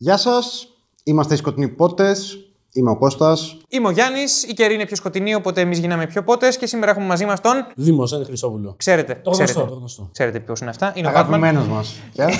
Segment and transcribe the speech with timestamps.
[0.00, 0.68] Γεια σας,
[1.04, 2.38] είμαστε οι Σκοτεινοί Πότες,
[2.72, 3.56] είμαι ο Κώστας.
[3.68, 6.90] Είμαι ο Γιάννης, η καιρή είναι πιο σκοτεινή, οπότε εμείς γίναμε πιο πότες και σήμερα
[6.90, 7.52] έχουμε μαζί μας τον.
[7.76, 8.74] Δήμος, είναι Χρυσόβουλο.
[8.78, 10.08] Ξέρετε, Το ξέρετε, γνωστό, το γνωστό.
[10.12, 10.92] ξέρετε ποιος είναι αυτά.
[10.94, 11.14] Είναι ο Batman.
[11.14, 11.94] Αγαπημένος μας.
[12.12, 12.28] Γεια.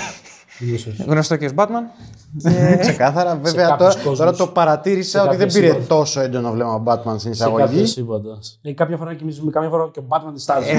[1.06, 1.82] Γνωστό και ως Batman.
[2.80, 4.18] Ξεκάθαρα, βέβαια κάποιους τώρα, κόσμους.
[4.18, 5.86] τώρα το παρατήρησα Σε ότι δεν κάποιες πήρε σύμπαντες.
[5.88, 7.86] τόσο έντονο βλέμμα ο Batman στην Σε κάποια εισαγωγή.
[7.86, 8.38] σύμπαντα.
[8.62, 10.70] Ε, κάποια φορά κοιμίζουμε, κάποια φορά και ο Batman τη στάζει.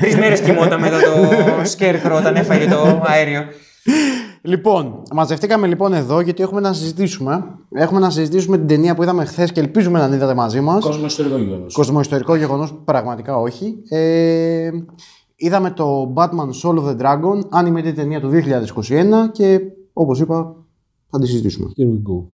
[0.00, 1.06] Τρεις μέρες κοιμόταν μετά το
[1.78, 3.44] Scarecrow όταν έφαγε το αέριο.
[4.42, 7.44] Λοιπόν, μαζευτήκαμε λοιπόν εδώ γιατί έχουμε να συζητήσουμε.
[7.70, 10.84] Έχουμε να συζητήσουμε την ταινία που είδαμε χθες και ελπίζουμε να την είδατε μαζί μας.
[10.84, 11.74] Κόσμος ιστορικό γεγονός.
[11.74, 13.82] Κοσμοϊστορικό γεγονός πραγματικά όχι.
[13.88, 14.70] Ε,
[15.36, 19.60] είδαμε το Batman Soul of the Dragon, animated ταινία του 2021 και
[19.92, 20.56] όπως είπα
[21.10, 21.70] θα τη συζητήσουμε.
[21.76, 22.37] Here we go.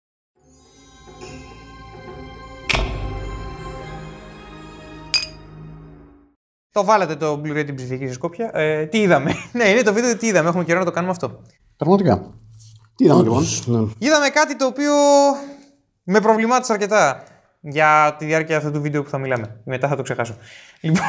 [6.78, 8.50] Το βάλατε το Blu-ray την ψηφιακή σας κόπια.
[8.54, 9.32] Ε, τι είδαμε.
[9.52, 10.48] ναι, είναι το βίντεο τι είδαμε.
[10.48, 11.40] Έχουμε καιρό να το κάνουμε αυτό.
[11.76, 12.34] Πραγματικά.
[12.96, 13.78] Τι είδαμε λοιπόν; Ναι.
[13.98, 14.92] Είδαμε κάτι το οποίο
[16.02, 17.22] με προβλημάτισε αρκετά
[17.60, 19.60] για τη διάρκεια αυτού του βίντεο που θα μιλάμε.
[19.64, 20.36] Μετά θα το ξεχάσω.
[20.80, 21.06] Λοιπόν,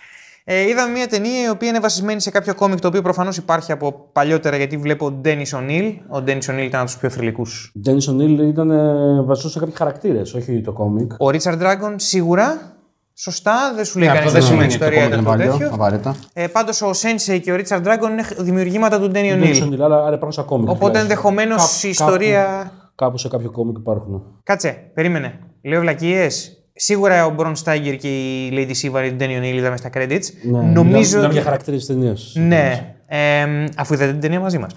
[0.44, 3.72] ε, είδαμε μια ταινία η οποία είναι βασισμένη σε κάποιο κόμικ το οποίο προφανώς υπάρχει
[3.72, 5.94] από παλιότερα γιατί βλέπω ο Ντένι Ονίλ.
[6.08, 7.72] Ο Ντένι Ονίλ ήταν από τους πιο θρηλυκούς.
[7.80, 11.12] Ντένι Ονίλ ήταν ε, βασικό σε κάποιοι χαρακτήρες, όχι το κόμικ.
[11.18, 12.76] Ο Ρίτσαρντ Dragon σίγουρα.
[13.20, 15.30] Σωστά, δεν σου λέει Ναι, κανείς αυτό δεν σημαίνει ότι το ιστορία κόμικ ήταν είναι
[15.30, 15.74] το παλιό, τέτοιο.
[15.74, 16.16] απαραίτητα.
[16.32, 19.62] Ε, Πάντως ο Σένσεϊ και ο Ρίτσαρντ Dragon είναι δημιουργήματα του Ντένι Ντένι Ονίλ.
[19.62, 20.68] Ονίλ, αλλά άρα υπάρχουν σαν κόμικ.
[20.68, 21.10] Οπότε τουλάχιστον.
[21.10, 22.42] ενδεχομένως Κάπου- η ιστορία.
[22.44, 24.22] Κάπου, κάπου σε κάποιο κόμικ υπάρχουν.
[24.42, 25.38] Κάτσε, περίμενε.
[25.62, 26.52] Λέω βλακίες.
[26.74, 30.24] Σίγουρα ο Μπρον Στάγκερ και η Lady Siva ή Ντένι Ονίλ είδαμε στα credits.
[30.42, 31.08] Ναι, Νομίζω.
[31.08, 32.32] μιλάμε ότι- για χαρακτήρες της ταινίας.
[32.36, 33.44] Ναι, ε,
[33.76, 34.72] αφού είδατε την ταινία μαζί μας.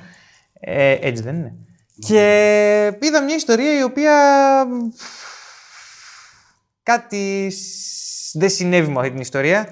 [0.59, 1.53] Ε, έτσι δεν είναι.
[2.07, 2.17] Και
[3.01, 4.11] είδα μια ιστορία η οποία.
[6.83, 9.67] Κάτι σ- δεν συνέβη με αυτή την ιστορία.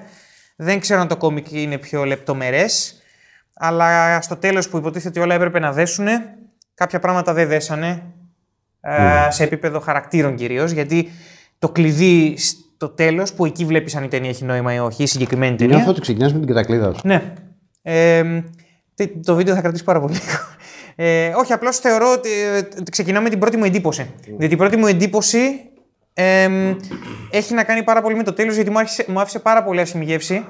[0.56, 2.94] Δεν ξέρω αν το κόμικ είναι πιο λεπτομερές.
[3.54, 6.06] Αλλά στο τέλος που υποτίθεται ότι όλα έπρεπε να δέσουν,
[6.74, 8.02] κάποια πράγματα δεν δέσανε.
[8.80, 10.70] ε, σε επίπεδο χαρακτήρων κυρίως.
[10.70, 11.10] Γιατί
[11.58, 15.06] το κλειδί στο τέλος, που εκεί βλέπεις αν η ταινία έχει νόημα ή όχι, η
[15.06, 15.74] συγκεκριμένη ταινία.
[15.76, 17.00] Νιώθω ότι ξεκινάς με την κατακλείδα σου.
[17.04, 17.32] Ναι.
[17.82, 18.42] Ε,
[18.94, 20.38] τι- το βίντεο θα κρατήσει πάρα πολύ λίγο.
[20.96, 24.10] Ε, όχι, απλώς θεωρώ ότι ε, ξεκινάω με την πρώτη μου εντύπωση.
[24.38, 25.69] Διότι η πρώτη μου εντύπωση
[26.20, 26.76] ε,
[27.30, 29.80] έχει να κάνει πάρα πολύ με το τέλος, γιατί μου, άρχισε, μου άφησε πάρα πολύ
[29.80, 30.46] άσχημη γεύση.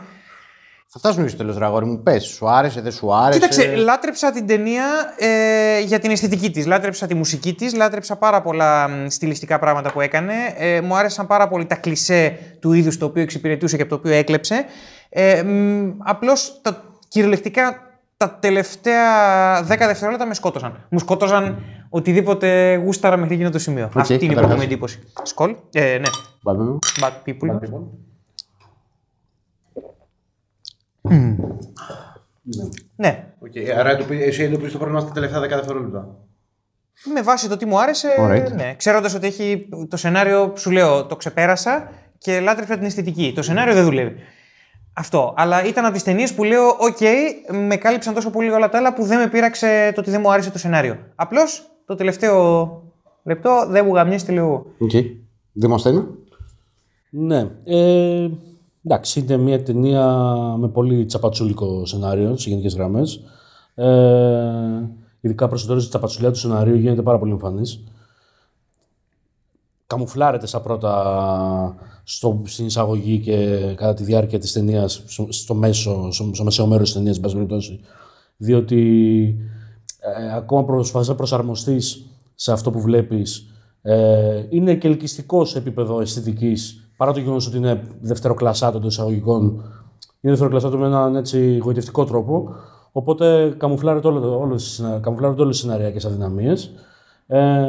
[0.92, 2.02] Θα φτάσουμε και στο τέλος, Ραγόρι μου.
[2.02, 4.84] Πες, σου άρεσε, δεν σου άρεσε; Κοίταξε, λάτρεψα την ταινία
[5.18, 9.92] ε, για την αισθητική της, λάτρεψα τη μουσική της, λάτρεψα πάρα πολλά μ, στιλιστικά πράγματα
[9.92, 10.34] που έκανε.
[10.56, 13.96] Ε, μου άρεσαν πάρα πολύ τα κλισέ του είδους το οποίο εξυπηρετούσε και από το
[13.96, 14.64] οποίο έκλεψε.
[15.08, 17.89] Ε, μ, απλώς τα, κυριολεκτικά
[18.20, 20.86] τα τελευταία 10 δευτερόλεπτα με σκότωσαν.
[20.88, 21.58] Μου σκότωσαν
[21.88, 23.90] οτιδήποτε γούσταρα μέχρι εκείνο το σημείο.
[23.94, 24.56] Αυτή είναι η πρώτη καταρχάς.
[24.56, 25.02] μου εντύπωση.
[25.22, 25.56] Σκολ.
[25.72, 26.08] Ε, ναι.
[26.44, 26.78] Batman.
[27.00, 27.60] Bad people.
[32.96, 33.24] Ναι.
[33.44, 36.08] Okay, άρα εσύ εντοπίζεις το πρόβλημα στα τελευταία 10 δευτερόλεπτα.
[37.14, 38.52] Με βάση το τι μου άρεσε, Alright.
[38.54, 38.74] ναι.
[38.76, 43.32] Ξέροντας ότι έχει το σενάριο, σου λέω, το ξεπέρασα και λάτρεψα την αισθητική.
[43.34, 44.16] Το σενάριο δεν δουλεύει.
[45.00, 45.34] Αυτό.
[45.36, 47.00] Αλλά ήταν από τις ταινίες που λέω: ΟΚ,
[47.68, 50.32] με κάλυψαν τόσο πολύ όλα τα άλλα που δεν με πείραξε το ότι δεν μου
[50.32, 50.98] άρεσε το σενάριο.
[51.14, 52.82] Απλώς το τελευταίο
[53.22, 54.66] λεπτό δεν μου γαμιέστε λίγο.
[54.78, 54.90] ΟΚ.
[55.52, 56.04] Δημοσθένη.
[57.10, 57.50] Ναι.
[57.64, 58.28] Ε,
[58.84, 60.06] εντάξει, είναι μια ταινία
[60.58, 63.20] με πολύ τσαπατσούλικο σενάριο σε γενικές γραμμές.
[63.74, 64.88] Ε,
[65.20, 67.84] ειδικά προς το τέλος, η τσαπατσουλιά του σενάριου γίνεται πάρα πολύ εμφανής.
[69.86, 71.74] Καμουφλάρεται στα πρώτα
[72.14, 76.66] στο, στην εισαγωγή και κατά τη διάρκεια της ταινία, στο, στο μέσο, στο, στο μεσαίο
[76.66, 77.80] μέρος της ταινίας, εν πάση περιπτώσει.
[78.36, 78.80] Διότι
[80.00, 82.04] ε, ακόμα προσπαθείς να προσαρμοστείς
[82.34, 83.46] σε αυτό που βλέπεις.
[83.82, 89.42] Ε, είναι και ελκυστικό σε επίπεδο αισθητικής, παρά το γεγονός ότι είναι δευτεροκλασσάτο των εισαγωγικών.
[90.20, 92.48] Είναι δευτεροκλασσάτο με έναν έτσι γοητευτικό τρόπο.
[92.92, 96.70] Οπότε καμουφλάρεται όλο, το- όλες, τις συνα- καμουφλάρεται όλες τις σεναριακές αδυναμίες.
[97.26, 97.64] Ε,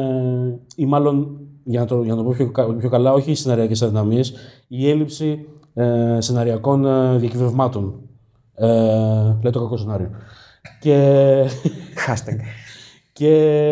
[0.75, 3.35] ή μάλλον, για να το, για να το πω πιο, κα- πιο καλά, όχι οι
[3.35, 4.33] σεναριακές αδυναμίες,
[4.67, 7.93] η έλλειψη ε, σεναριακών ε, διακυβευμάτων.
[8.55, 8.67] Ε,
[9.41, 10.09] λέει το κακό σενάριο.
[10.79, 11.45] Και,
[12.07, 12.37] Hashtag.
[13.13, 13.63] και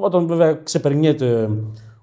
[0.00, 1.48] όταν βέβαια ξεπερνιέται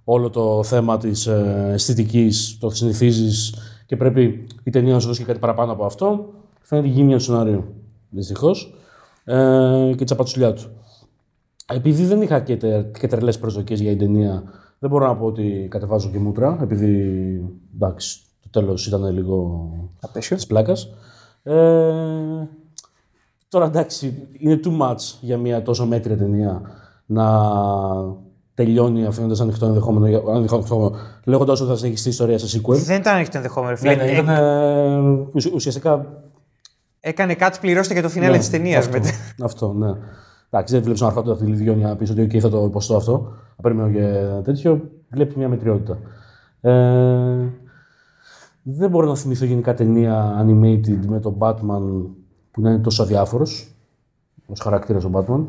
[0.03, 3.53] όλο το θέμα της ε, αισθητικής, το συνηθίζεις
[3.85, 7.17] και πρέπει η ταινία να σου δώσει και κάτι παραπάνω από αυτό, φαίνεται η γύμνια
[7.17, 7.63] του σενάριου,
[8.09, 8.75] δυστυχώς,
[9.23, 10.63] ε, και τη τσαπατσουλιά του.
[11.73, 14.43] Επειδή δεν είχα και, τε, και τρελές προσδοκίες για την ταινία,
[14.79, 16.89] δεν μπορώ να πω ότι κατεβάζω και μούτρα, επειδή
[17.75, 19.69] εντάξει, το τέλος ήταν λίγο
[20.01, 20.35] Απέσιο.
[20.35, 20.89] της πλάκας.
[21.43, 21.93] Ε,
[23.49, 26.61] τώρα εντάξει, είναι too much για μια τόσο μέτρια ταινία
[27.05, 27.51] να
[28.53, 32.75] τελειώνει αφήνοντας ανοιχτό ενδεχόμενο, για- ανοιχτό ενδεχόμενο λέγοντας ότι θα συνεχιστεί η ιστορία σε sequel.
[32.77, 33.71] Δεν ήταν ανοιχτό ενδεχόμενο.
[33.71, 33.95] Ναι, φίλε.
[33.95, 36.05] ναι, Ε, ήταν ε, ουσια- ουσιαστικά
[36.99, 38.87] Έκανε κάτι πληρώστε για το φινάλε Ναι, της ταινίας.
[38.87, 38.99] αυτό,
[39.43, 39.89] αυτό, ναι.
[40.55, 42.63] Εντάξει, δεν βλέπεις τον αρχόντο από τη Λιδιόν για να πεις ότι okay, θα το
[42.63, 43.33] υποστώ αυτό.
[43.55, 44.81] Θα περιμένω και τέτοιο.
[45.09, 45.97] Βλέπει μια μετριότητα.
[46.61, 46.71] Ε,
[48.61, 52.05] δεν μπορώ να θυμηθώ γενικά ταινία animated με τον Batman
[52.51, 53.75] που να είναι τόσο αδιάφορος
[54.47, 55.41] ως χαρακτήρας ο Batman.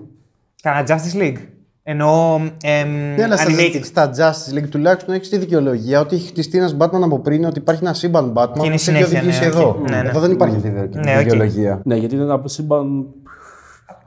[0.62, 1.36] Κάνα Justice League.
[1.82, 3.80] Εννοώ εμ, Ναι, αλλά στα- animated.
[3.82, 7.58] στα Justice League τουλάχιστον έχεις τη δικαιολογία ότι έχει χτιστεί ένας Batman από πριν, ότι
[7.58, 9.68] υπάρχει ένα σύμπαν Batman Και είναι που έχει συνέχεια, οδηγήσει ναι, εδώ.
[9.68, 9.90] οκ.
[9.90, 10.08] Ναι, ναι.
[10.08, 11.18] Εδώ δεν υπάρχει αυτή η δικαι- Ναι, οκ.
[11.18, 11.80] δικαιολογία.
[11.84, 13.06] Ναι, γιατί είναι ένα σύμπαν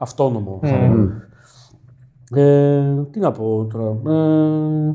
[0.00, 0.58] αυτόνομο.
[0.62, 1.28] θα λέγαμε.
[2.34, 4.16] Ε, τι να πω τώρα.
[4.16, 4.94] Ε,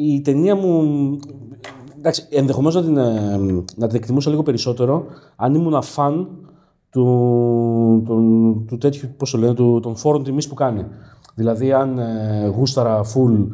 [0.00, 0.82] η ταινία μου.
[1.98, 3.36] Εντάξει, ενδεχομένως να την, ε,
[3.76, 5.04] να την εκτιμούσα λίγο περισσότερο
[5.36, 6.28] αν ήμουν φαν
[6.90, 10.84] του, του, του τέτοιου, πώς το λένε, του, των φόρων τιμής που κάνει.
[11.34, 13.46] Δηλαδή, αν ε, γούσταρα full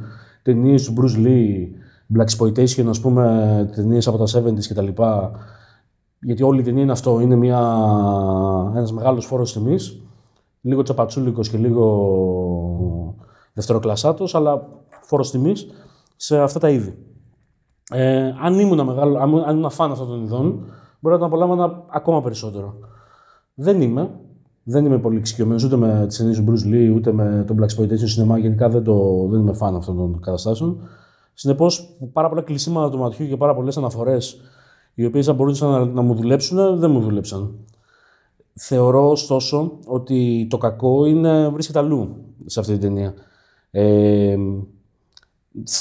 [0.43, 1.69] ταινίες του Bruce Lee,
[2.17, 5.03] Black Exploitation, ας πούμε, ταινίες από τα 70s κτλ.
[6.25, 7.59] Γιατί όλη η ταινία είναι αυτό, είναι μια,
[8.75, 10.03] ένας μεγάλος φόρος τιμής,
[10.61, 13.15] λίγο τσαπατσούλικος και λίγο
[13.53, 14.69] δευτεροκλασσάτος, αλλά
[15.03, 15.67] φόρος τιμής
[16.17, 16.99] σε αυτά τα είδη.
[17.91, 20.65] Ε, αν ήμουν μεγάλο, αν, αν ήμουν φαν αυτών των ειδών,
[21.01, 22.75] μπορεί να τον απολάμβανα ακόμα περισσότερο.
[23.55, 24.11] Δεν είμαι.
[24.67, 27.65] Δεν είμαι πολύ εξοικειωμένος ούτε με τις ταινίες του Bruce Lee ούτε με τον Black
[27.65, 28.41] Exploitation Cinema.
[28.41, 30.81] Γενικά δεν, το, δεν είμαι φαν αυτών των καταστάσεων.
[31.35, 34.41] Συνεπώς, πάρα πολλά κλεισίματα του ματιού και πάρα πολλές αναφορές,
[34.95, 37.55] οι οποίες θα μπορούσαν να, να μου δουλέψουν, δεν μου δούλεψαν.
[38.55, 43.15] Θεωρώ ωστόσο ότι το κακό είναι, βρίσκεται αλλού σε αυτή την ταινία.
[43.71, 44.37] Ε,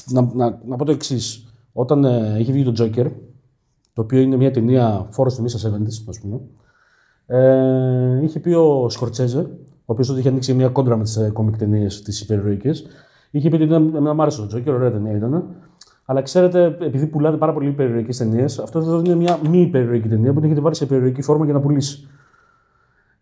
[0.09, 1.47] να, να, να πω το εξής.
[1.73, 3.11] Όταν ε, είχε βγει το Joker,
[3.93, 6.39] το οποίο είναι μια ταινία φόρο τιμή στα 70s, ας πούμε,
[7.25, 9.49] ε, είχε πει ο Σκορτσέζε, ο
[9.85, 12.71] οποίος τότε είχε ανοίξει μια κόντρα με τις ε, κόμικ ταινίες τι υπερηρωικέ,
[13.31, 15.55] είχε πει ότι ήταν, εμένα μου άρεσε το Joker, ωραία ταινία ήταν.
[16.05, 20.29] Αλλά ξέρετε, επειδή πουλάνε πάρα πολύ υπερηρωικέ ταινίες, αυτό εδώ είναι μια μη υπερηρωική ταινία
[20.29, 22.07] που την έχετε βάλει σε υπερηρωική φόρμα για να πουλήσει.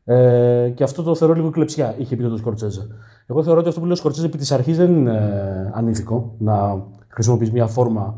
[0.06, 2.88] Ε, και αυτό το θεωρώ λίγο κλεψιά, είχε πει το Σκορτσέζε.
[3.26, 6.36] Εγώ θεωρώ ότι αυτό που λέει ο Σκορτσέζε επί της αρχής δεν είναι ε, ανήθικο
[6.38, 8.16] να χρησιμοποιείς μια φόρμα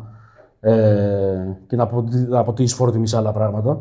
[0.59, 0.71] ε,
[1.67, 3.79] και να, αποτι, να αποτύχει φόρο τιμή σε άλλα πράγματα.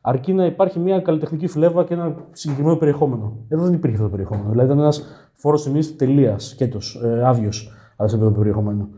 [0.00, 3.32] Αρκεί να υπάρχει μια καλλιτεχνική φλέβα και ένα συγκεκριμένο περιεχόμενο.
[3.48, 4.50] Εδώ δεν υπήρχε αυτό το περιεχόμενο.
[4.50, 5.02] Δηλαδή ήταν ένας
[5.32, 8.88] φόρος τιμής τελείως, σκέτος, ε, άδειος, σε επίπεδο περιεχομένου.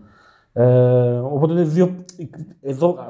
[0.58, 1.94] Ε, οπότε είναι δύο.
[2.60, 3.04] Εδώ α,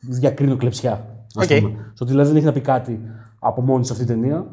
[0.00, 1.06] διακρίνω κλεψιά.
[1.34, 1.58] ας Οκ.
[1.60, 1.70] πούμε.
[1.94, 3.00] Στο ότι δηλαδή δεν έχει να πει κάτι
[3.38, 4.46] από μόνη της αυτή η ταινία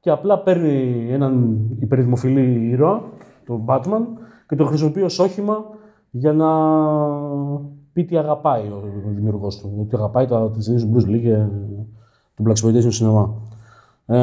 [0.00, 3.02] και απλά παίρνει έναν υπερδημοφιλή ήρωα,
[3.46, 4.02] τον Batman,
[4.48, 5.64] και τον χρησιμοποιεί ως όχημα
[6.10, 6.48] για να
[7.92, 8.82] πει τι αγαπάει ο
[9.14, 9.76] δημιουργός του.
[9.80, 11.44] Ότι αγαπάει τα τις ταινίες του Bruce Lee και
[12.34, 13.28] του Black Exploitation Cinema.
[14.06, 14.18] Ε,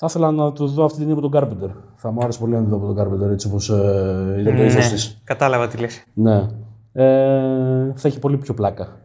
[0.00, 1.70] θα ήθελα να το δω αυτή την ταινία από τον Carpenter.
[1.96, 4.62] Θα μου άρεσε πολύ να τη δω από τον Carpenter έτσι όπως ε, ήταν το
[4.62, 5.20] ήθος της.
[5.24, 6.04] Κατάλαβα τι λες.
[6.14, 6.48] Ναι.
[6.92, 9.00] Ε, θα έχει πολύ πιο πλάκα.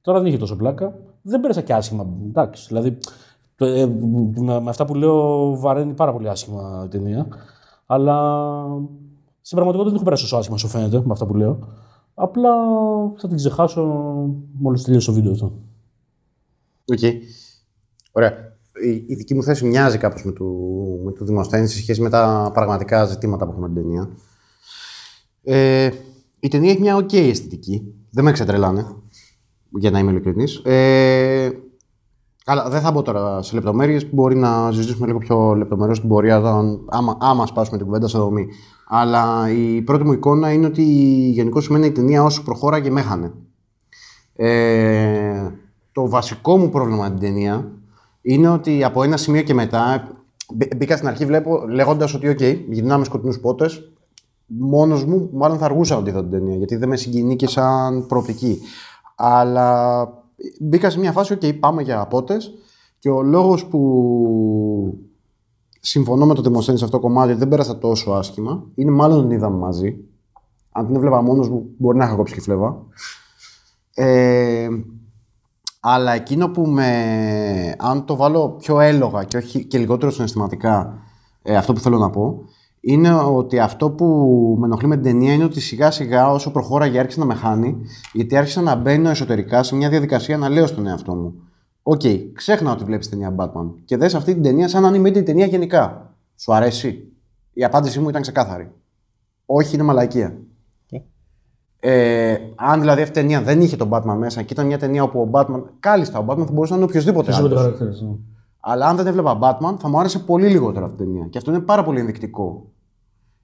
[0.00, 0.94] Τώρα δεν είχε τόσο πλάκα.
[1.22, 2.06] Δεν πέρασα και άσχημα.
[2.26, 2.98] Εντάξει, δηλαδή
[3.56, 3.86] το, ε,
[4.34, 7.26] με, με αυτά που λέω βαραίνει πάρα πολύ άσχημα η ταινία.
[7.86, 8.36] Αλλά
[9.40, 11.58] στην πραγματικότητα δεν έχω περάσει τόσο άσχημα όσο φαίνεται με αυτά που λέω.
[12.14, 12.52] Απλά
[13.16, 13.82] θα την ξεχάσω
[14.52, 15.52] μόλις τελειώσει το βίντεο αυτό.
[16.92, 16.98] Οκ.
[18.12, 18.53] Ωραία.
[18.84, 20.54] Η, η δική μου θέση μοιάζει κάπως με του,
[21.04, 24.08] με του Δημοσθένη σε σχέση με τα πραγματικά ζητήματα που έχουμε την ταινία.
[25.42, 25.90] Ε,
[26.40, 27.94] η ταινία έχει μια οκ αισθητική.
[28.10, 28.86] Δεν με ξετρέλανε,
[29.70, 30.56] για να είμαι ειλικρινής.
[30.56, 31.50] Ε,
[32.44, 36.08] αλλά δεν θα μπω τώρα σε λεπτομέρειες που μπορεί να συζητήσουμε λίγο πιο λεπτομερώς στην
[36.08, 38.46] πορεία, όταν- άμα, άμα σπάσουμε την κουβέντα σε δομή.
[38.88, 40.82] Αλλά η πρώτη μου εικόνα είναι ότι
[41.30, 43.32] γενικώ σημαίνει η ταινία όσο προχώραγε με έχανε.
[44.36, 45.50] Ε,
[45.92, 47.72] το βασικό μου πρόβλημα με την ταινία
[48.26, 50.08] είναι ότι από ένα σημείο και μετά
[50.54, 52.40] μπή- μπήκα στην αρχή βλέπω, λέγοντας ότι «ΟΚ,
[52.70, 53.92] γυρνάμε σκοτεινούς πότες,
[54.46, 57.46] μόνος μου μάλλον θα αργούσα να τη δω την ταινία, γιατί δεν με συγκινεί και
[57.46, 58.60] σαν προοπτική.
[59.16, 60.08] Αλλά
[60.60, 62.52] μπήκα σε μια φάση, «ΟΚ, πάμε για πότες»
[62.98, 64.98] και ο λόγος που
[65.80, 69.20] συμφωνώ με το Δημοσθένη σε αυτό το κομμάτι ότι δεν πέρασα τόσο άσχημα είναι μάλλον
[69.20, 69.96] την είδαμε μαζί.
[70.72, 72.86] Αν την έβλεπα μόνος μου μπορεί να είχα κόψει και φλέβα.
[73.94, 74.68] Ε,
[75.86, 77.74] αλλά εκείνο που με.
[77.78, 80.98] Αν το βάλω πιο έλογα και, όχι, και λιγότερο συναισθηματικά,
[81.42, 82.44] ε, αυτό που θέλω να πω,
[82.80, 84.06] είναι ότι αυτό που
[84.58, 87.76] με ενοχλεί με την ταινία είναι ότι σιγά σιγά όσο προχώραγε άρχισε να με χάνει,
[88.12, 91.34] γιατί άρχισα να μπαίνω εσωτερικά σε μια διαδικασία να λέω στον εαυτό μου.
[91.82, 96.14] Οκ, ξέχνα ότι βλέπεις ταινία Batman και δες αυτή την ταινία σαν animated ταινία γενικά.
[96.36, 97.12] Σου αρέσει;
[97.52, 98.70] Η απάντησή μου ήταν ξεκάθαρη.
[99.46, 100.38] Όχι, είναι μαλακία.
[101.86, 105.02] Ε, αν δηλαδή αυτή η ταινία δεν είχε τον Batman μέσα και ήταν μια ταινία
[105.02, 105.62] όπου ο Batman.
[105.80, 107.62] Κάλλιστα, ο Batman θα μπορούσε να είναι οποιοδήποτε Ποιο είναι το άλλος.
[107.78, 108.00] χαρακτήρας.
[108.02, 108.16] ναι.
[108.60, 111.26] Αλλά αν δεν έβλεπα Batman, θα μου άρεσε πολύ λιγότερο αυτή η ταινία.
[111.26, 112.70] Και αυτό είναι πάρα πολύ ενδεικτικό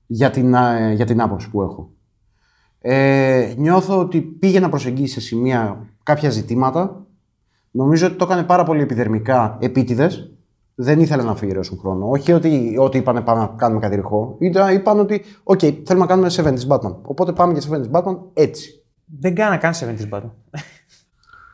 [0.06, 1.90] για την, ε, για την άποψη που έχω.
[2.80, 7.06] Ε, νιώθω ότι πήγε να προσεγγίσει σε σημεία κάποια ζητήματα.
[7.70, 10.32] Νομίζω ότι το έκανε πάρα πολύ επιδερμικά επίτηδες.
[10.82, 12.08] Δεν ήθελαν να αφιερώσουν χρόνο.
[12.10, 14.36] Όχι ότι, ότι είπαν πάμε να κάνουμε κάτι ρηχό.
[14.38, 16.94] Ήταν, είπαν ότι, OK, θέλουμε να κάνουμε 70s Batman.
[17.02, 18.84] Οπότε πάμε για 70s Batman έτσι.
[19.18, 20.30] Δεν κάνα καν 70s Batman.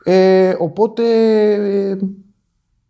[0.08, 1.02] Ε, οπότε
[1.90, 1.98] ε,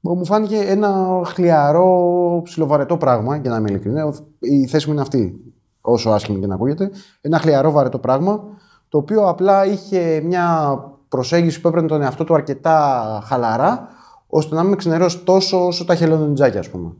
[0.00, 4.00] μου φάνηκε ένα χλιαρό, ψιλοβαρετό πράγμα, για να είμαι ειλικρινή.
[4.38, 5.40] Η θέση μου είναι αυτή,
[5.80, 6.90] όσο άσχημη και να ακούγεται.
[7.20, 8.44] Ένα χλιαρό βαρετό πράγμα,
[8.88, 10.78] το οποίο απλά είχε μια
[11.08, 13.88] προσέγγιση που έπαιρνε τον εαυτό του αρκετά χαλαρά,
[14.36, 16.92] ώστε να μην ξενερώσει τόσο όσο τα χελωνονιντζάκια, ας πούμε.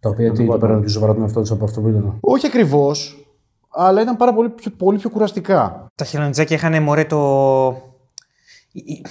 [0.00, 2.16] Τα οποία τι, το παίρναν πιο σοβαρά τον εαυτό τους από αυτό που ήταν.
[2.20, 3.26] Όχι ακριβώς,
[3.68, 5.86] αλλά ήταν πάρα πολύ πιο, πολύ πιο κουραστικά.
[5.94, 7.18] Τα χελωνονιντζάκια είχαν μωρέ το.
[8.72, 9.02] Ή- ή-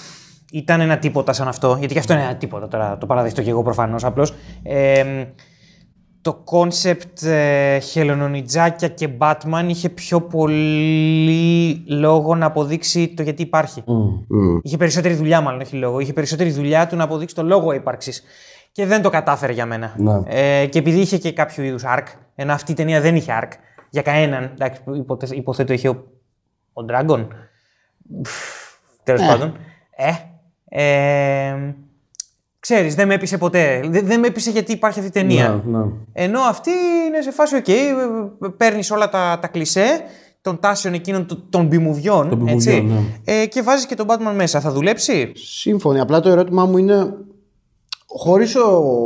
[0.54, 3.50] Ήταν ένα τίποτα σαν αυτό, γιατί και αυτό είναι ένα τίποτα τώρα, το παραδεχτώ και
[3.50, 4.04] εγώ προφανώς.
[4.04, 4.34] Απλώς.
[6.22, 13.84] Το concept ε, χελωνονιντζάκια και Batman είχε πιο πολύ λόγο να αποδείξει το γιατί υπάρχει.
[13.86, 14.58] Μμ.
[14.62, 16.00] Είχε περισσότερη δουλειά, μάλλον όχι λόγο.
[16.00, 18.24] Είχε περισσότερη δουλειά του να αποδείξει το λόγο ύπαρξης.
[18.72, 19.94] Και δεν το κατάφερε για μένα.
[19.98, 20.22] Ναι.
[20.26, 22.04] Ε, και επειδή είχε και κάποιο είδους arc,
[22.36, 23.50] ενώ αυτή η ταινία δεν είχε arc
[23.90, 24.52] για κανέναν.
[24.54, 26.04] Εντάξει, υποθε- υποθέτω είχε ο,
[26.74, 27.28] ο Dragon.
[29.04, 29.58] Τέλος πάντων.
[29.96, 30.12] Ε,
[30.84, 31.76] ε,
[32.62, 33.82] ξέρεις, δεν με έπεισε ποτέ.
[33.90, 35.62] Δεν, δεν με έπεισε γιατί υπάρχει αυτή η ταινία.
[35.66, 35.86] Ναι, ναι.
[36.14, 36.70] Ενώ αυτή
[37.08, 37.66] είναι σε φάση, οκ,
[38.58, 40.02] παίρνεις όλα τα, τα κλισέ
[40.42, 44.34] των τάσεων εκείνων των- των μπιμουβιών, Των έτσι, μπιμουβιών, ε, και βάζεις και τον Batman
[44.36, 44.60] μέσα.
[44.60, 46.00] Θα δουλέψει; Σύμφωνοι.
[46.00, 47.14] Απλά το ερώτημά μου είναι,
[48.08, 48.62] χωρίς ο,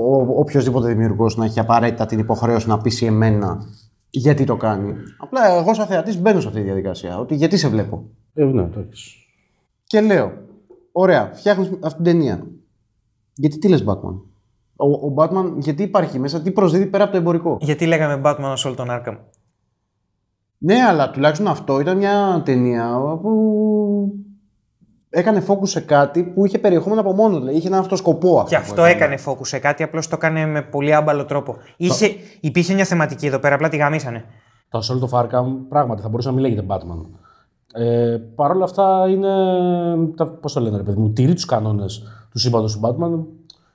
[0.10, 3.58] ο, οποιοδήποτε δημιουργός να έχει απαραίτητα την υποχρέωση να πείσει εμένα
[4.10, 4.94] γιατί το κάνει.
[5.18, 7.18] Απλά εγώ, σαν θεατής, μπαίνω σε αυτή τη διαδικασία.
[7.20, 8.04] Ότι γιατί σε βλέπω.
[8.34, 9.12] Ε, ναι, εντάξει.
[9.84, 10.32] Και λέω,
[10.92, 12.46] ωραία, φτιάχνεις αυτή την ταινία.
[13.36, 14.20] Γιατί τι λες, Batman;
[14.76, 18.52] Ο, ο Batman, γιατί υπάρχει μέσα, τι προσδίδει πέρα από το εμπορικό; Γιατί λέγαμε Batman
[18.52, 19.18] ως όλο τον Arkham.
[20.58, 24.14] Ναι, αλλά τουλάχιστον αυτό ήταν μια ταινία που
[25.10, 27.40] έκανε focus σε κάτι που είχε περιεχόμενο από μόνος.
[27.40, 28.50] Δηλαδή είχε ένα αυτό σκοπό αυτό.
[28.50, 31.56] Και που αυτό έκανε focus σε κάτι, απλώς το έκανε με πολύ άμπαλο τρόπο.
[31.78, 34.26] Είχε, υπήρχε μια θεματική εδώ πέρα, απλά τη γαμίσανε.
[34.70, 37.02] Το Assault of Arkham πράγματι θα μπορούσε να μην λέγεται Batman.
[37.74, 39.32] Ε, Παρ' όλα αυτά είναι.
[40.42, 42.04] Πώς το λένε, ρε παιδί μου, τηρεί τους κανόνες
[42.36, 43.26] του σύμπαντο του Batman.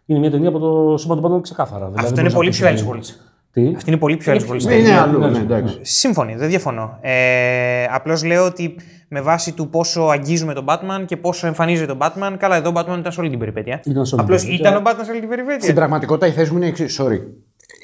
[0.07, 1.85] Είναι μια ταινία από το σύμπαν του Batman ξεκάθαρα.
[1.85, 3.15] Δηλαδή, Αυτό δεν είναι μπορείς πολύ να πιο πεις Elseworlds.
[3.53, 4.63] Τι; Αυτή είναι πολύ πιο Elseworlds.
[4.63, 5.03] Ναι, είναι ταινία.
[5.03, 5.19] αλλού.
[5.19, 5.39] ναι, Ναι, ναι.
[5.45, 5.79] εντάξει.
[5.83, 6.99] Σύμφωνοι, δεν διαφωνώ.
[7.01, 8.77] Ε, Απλώς λέω ότι
[9.09, 12.73] με βάση του πόσο αγγίζουμε τον Batman και πόσο εμφανίζεται τον Batman, καλά, εδώ ο
[12.77, 13.81] Batman ήταν σε όλη την περιπέτεια.
[13.85, 14.71] Ήταν σε όλη την Απλώς περιπέτεια.
[14.71, 15.75] ήταν ο Batman σε όλη την Στην περιπέτεια.
[15.75, 17.01] πραγματικότητα η θέση μου είναι εξής.
[17.01, 17.19] Sorry.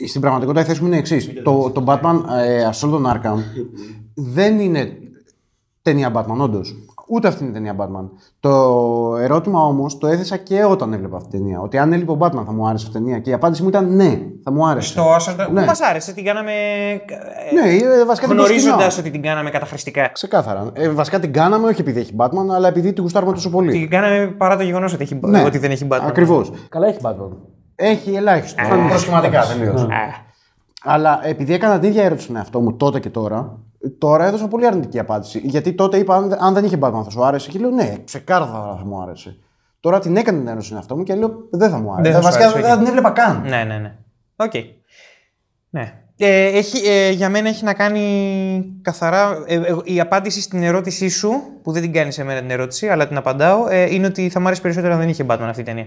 [0.09, 1.31] Στην πραγματικότητα η θέση μου είναι εξής.
[1.45, 3.39] Το, το Batman ε, Assault on Arkham
[4.15, 4.93] δεν είναι
[5.83, 6.75] ταινία Batman, όντως.
[7.09, 8.09] Ούτε αυτή είναι ταινία Batman.
[8.41, 8.51] Το
[9.21, 11.61] ερώτημα όμως το έθεσα και όταν έβλεπα αυτή την ταινία.
[11.61, 13.19] Ότι αν έλειπε ο Batman θα μου άρεσε αυτή η ταινία.
[13.19, 14.89] Και η απάντηση μου ήταν ναι, θα μου άρεσε.
[14.89, 15.65] Στο Assault Ναι.
[15.65, 16.53] Μας άρεσε, την κάναμε.
[17.55, 18.99] Ναι, ε, βασικά την Γνωρίζοντας προσκυνάω.
[18.99, 20.09] ότι την κάναμε καταχρηστικά.
[20.13, 20.71] Ξεκάθαρα.
[20.73, 23.73] Ε, βασικά την κάναμε όχι επειδή έχει Batman, αλλά επειδή τη γουστάρουμε τόσο πολύ.
[23.73, 25.99] Την κάναμε παρά το γεγονός ότι, έχει- Ναι, ότι δεν έχει Batman.
[26.07, 26.53] Ακριβώς.
[26.69, 27.29] Καλά έχει Batman.
[27.75, 28.63] Έχει ελάχιστο.
[28.63, 29.83] Ε, Προσχηματικά τελείως.
[29.83, 29.87] Α,
[30.83, 33.59] Αλλά επειδή έκανα την ίδια ερώτηση στον εαυτό μου τότε και τώρα,
[33.99, 35.41] τώρα έδωσα πολύ αρνητική απάντηση.
[35.45, 37.51] Γιατί τότε είπα, αν, αν δεν είχε Batman θα σου άρεσε.
[37.51, 39.37] Και λέω, ναι, ξεκάθαρα θα μου άρεσε.
[39.81, 42.03] Τώρα την έκανε την ερώτηση στον εαυτό μου και λέω, δεν θα μου άρεσε.
[42.03, 43.43] Δεν θα σου Βασικά άρεσε, δεν θα την έβλεπα καν.
[43.43, 43.95] Ναι, ναι, ναι.
[44.37, 44.53] Οκ.
[45.71, 45.93] Ναι.
[46.19, 49.45] Ε, έχει, ε, για μένα έχει να κάνει καθαρά.
[49.47, 51.31] ε, ε, η απάντηση στην ερώτησή σου,
[51.63, 54.41] που δεν την κάνεις σε μένα την ερώτηση, αλλά την απαντάω, ε, είναι ότι θα
[54.41, 55.87] μου άρεσε περισσότερο αν δεν είχε Batman αυτή η ταινία.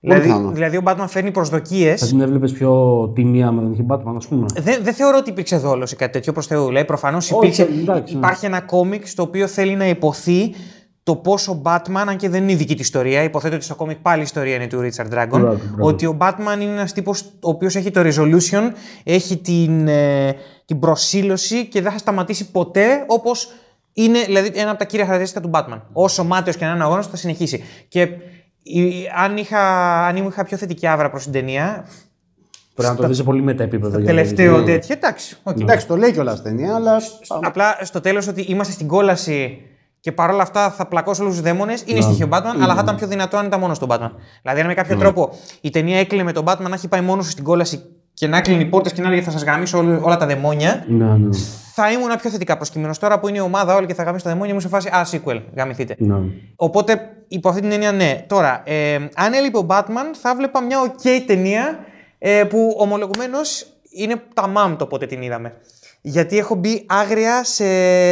[0.00, 0.50] Δηλαδή, πιθανό.
[0.50, 2.00] δηλαδή, ο Batman φέρνει προσδοκίες.
[2.00, 2.72] Θα την έβλεπες πιο
[3.14, 4.46] τίμια αν δεν είχε Batman, ας πούμε.
[4.56, 6.66] Δεν, δεν θεωρώ ότι υπήρξε δόλος ή κάτι τέτοιο προς Θεού.
[6.66, 7.62] Δηλαδή, προφανώς υπήρξε.
[7.62, 8.18] εντάξει, ναι.
[8.18, 10.54] Υπάρχει ένα κόμικ στο οποίο θέλει να ειπωθεί
[11.02, 13.74] το πόσο ο Batman, αν και δεν είναι η δική του ιστορία, υποθέτω ότι στο
[13.74, 15.88] κόμικ πάλι η ιστορία είναι του Richard Dragon, Μπράβο, μπράβο.
[15.88, 18.70] ότι ο Batman είναι ένας τύπος ο οποίος έχει το resolution,
[19.04, 20.34] έχει την, ε,
[20.64, 23.52] την προσήλωση και δεν θα σταματήσει ποτέ όπως
[23.92, 25.80] είναι δηλαδή, ένα από τα κύρια χαρακτηριστικά του Batman.
[25.92, 27.62] Όσο μάταιος και να είναι ο αγώνας, θα συνεχίσει.
[27.88, 28.08] Και η-
[29.16, 29.60] αν, είχα,
[30.06, 31.86] αν είχα πιο θετική αύρα προς την ταινία,
[32.74, 33.88] Πρέπει να το δεις σε πολύ meta επίπεδο.
[33.88, 34.64] για να τελευταίο δεις.
[34.74, 35.36] τέτοιο, εντάξει.
[35.42, 35.60] οκ.
[35.60, 36.96] Εντάξει, το λέει κιόλας στην ταινία, αλλά.
[37.42, 39.62] Απλά στο τέλος ότι είμαστε στην κόλαση
[40.00, 43.06] και παρόλα αυτά θα πλακώσω όλους τους δαίμονες, είναι στοιχείο Batman, αλλά θα ήταν πιο
[43.06, 44.10] δυνατό αν ήταν μόνος του ο Batman.
[44.42, 47.24] Δηλαδή, αν με κάποιο τρόπο η ταινία έκλεινε με τον Batman να έχει πάει μόνος
[47.24, 47.82] σου στην κόλαση
[48.18, 50.84] και να κλείνει οι πόρτες και να έλεγε θα σας γαμίσω όλη- όλα τα δαιμόνια,
[50.88, 51.28] Ναι, ναι.
[51.74, 52.94] θα ήμουν πιο θετικά προσκύμενο.
[53.00, 55.06] Τώρα που είναι η ομάδα όλη και θα γαμίσει τα δαιμόνια, μου σε φάση Α,
[55.10, 55.94] sequel, γαμηθείτε.
[55.98, 56.14] ναι.
[56.56, 58.24] Οπότε, υπό αυτή την έννοια, ναι.
[58.26, 61.78] Τώρα, ε, αν έλειπε ο Batman, θα βλέπα μια OK ταινία
[62.18, 65.52] ε, που ομολογουμένως είναι τα μάμ το πότε την είδαμε.
[66.00, 67.64] Γιατί έχω μπει άγρια σε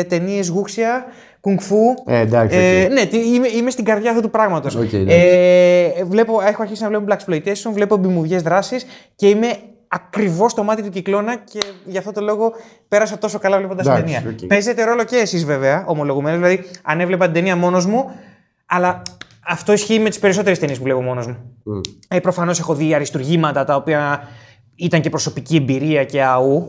[0.03, 1.05] ταινίες γούξια,
[1.41, 1.95] κουνγκφού.
[2.07, 2.93] Ε, εντάξει, Ε, οκ.
[2.93, 4.75] ναι, τι- είμαι, είμαι στην καρδιά αυτού του πράγματος.
[4.75, 5.17] Οκ, εντάξει.
[5.17, 8.87] ε, βλέπω, έχω αρχίσει να βλέπω Black Exploitation, βλέπω B movies δράσης
[9.17, 9.49] και είμαι
[9.95, 12.53] ακριβώς στο μάτι του κυκλώνα και γι' αυτό το λόγο
[12.89, 14.31] πέρασα τόσο καλά βλέποντας την Εντάξει, ταινία.
[14.43, 14.47] οκ.
[14.47, 16.39] Παίζετε ρόλο και εσείς βέβαια, ομολογουμένως.
[16.39, 18.11] Δηλαδή, αν έβλεπα την ταινία μόνος μου,
[18.67, 19.03] αλλά
[19.47, 21.37] Αυτό ισχύει με τις περισσότερες ταινίες που βλέπω μόνος μου.
[22.09, 24.29] Ε, Προφανώς έχω δει αριστουργήματα τα οποία
[24.75, 26.69] ήταν και προσωπική εμπειρία και αού.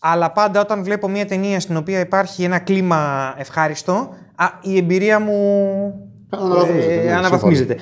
[0.00, 5.20] Αλλά πάντα όταν βλέπω μια ταινία στην οποία υπάρχει ένα κλίμα ευχάριστο, α, η εμπειρία
[5.20, 5.34] μου
[6.30, 7.76] Αναβαθμίζεται, ναι, ε, αναβαθμίζεται.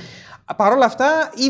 [0.56, 1.44] Παρ' όλα αυτά, η,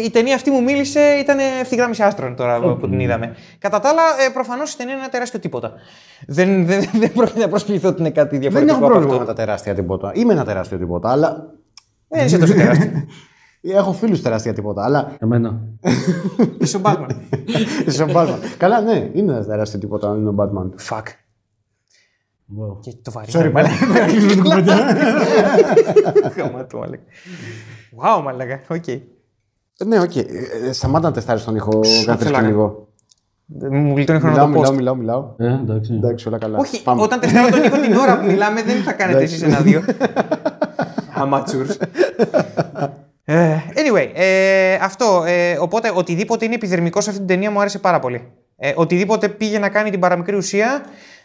[0.00, 3.36] ε, η ταινία αυτή μου μίλησε, ήταν ευθυγράμμιση άστρων τώρα που την είδαμε.
[3.58, 5.72] Κατά τα άλλα, ε, προφανώς η ταινία είναι ένα τεράστιο τίποτα.
[6.26, 8.76] Δεν, δεν, δεν πρόκειται να προσκληθώ ότι είναι κάτι Δεν διαφορετικό.
[8.76, 9.34] έχω από πρόβλημα με αυτό.
[9.34, 10.12] τα τεράστια τίποτα.
[10.14, 11.52] Είμαι ένα τεράστιο τίποτα, αλλά.
[12.08, 12.90] Δεν είσαι τόσο τεράστιο.
[13.64, 15.16] Έχω φίλους τεράστια τίποτα, αλλά.
[15.18, 15.60] Εμένα.
[16.58, 17.06] Είσαι ο Batman.
[17.86, 18.38] Είσαι ο Batman.
[18.56, 20.96] Καλά, ναι, είναι ένα τεράστιο τίποτα αν είναι ο Batman.
[20.96, 21.02] Fuck.
[22.58, 22.76] Wow.
[22.80, 23.30] Και το βαρύ.
[23.34, 23.74] Sorry, μαλάκα.
[26.36, 27.02] Γαμάτο, μαλάκα.
[28.02, 28.60] Wow, μαλάκα.
[28.68, 28.84] Οκ.
[29.86, 30.16] Ναι, οκ.
[30.16, 30.24] Ε,
[30.68, 32.86] ε, Σταμάτα να τεστάρεις τον ήχο κάθε θέλω και να- λίγο.
[33.70, 34.76] Μου γλιτώνει χρόνο Μιλάω, το μιλάω, post.
[34.76, 35.34] μιλάω, μιλάω.
[35.36, 35.94] Ε, εντάξει.
[35.94, 36.58] Εντάξει, όλα καλά.
[36.58, 37.02] Όχι, Πάμε.
[37.02, 39.82] όταν τεστάρω τον ήχο την ώρα που μιλάμε, δεν θα κάνετε εσείς ένα-δύο.
[41.22, 41.76] Amateurs.
[43.24, 45.22] Ε, anyway, ε, αυτό.
[45.26, 48.32] Ε, οπότε οτιδήποτε είναι επιδερμικό σε αυτή την ταινία μου άρεσε πάρα πολύ.
[48.56, 50.82] Ε, οτιδήποτε πήγε να κάνει την παραμικρή ουσία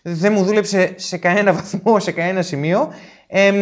[0.10, 2.90] δεν μου δούλεψε σε κανένα βαθμό, σε κανένα σημείο.
[3.28, 3.56] Εμ,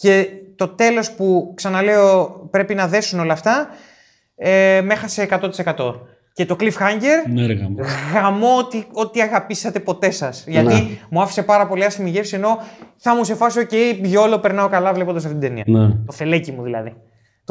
[0.00, 3.68] και το τέλος που ξαναλέω πρέπει να δέσουν όλα αυτά
[4.36, 5.94] ε, με έχασε 100%.
[6.32, 7.76] Και το cliffhanger Ναι, ρε γάμο.
[8.14, 10.44] γαμώ ότι, ότι αγαπήσατε ποτέ σας.
[10.46, 10.86] Γιατί Ναι.
[11.10, 12.58] μου άφησε πάρα πολύ άσχημη γεύση ενώ
[12.96, 13.72] θα 'μουν σε φάση, οκ,
[14.02, 15.64] YOLO περνάω καλά βλέποντας αυτή την ταινία.
[15.66, 15.88] Ναι.
[16.06, 16.94] Το φελέκι μου δηλαδή.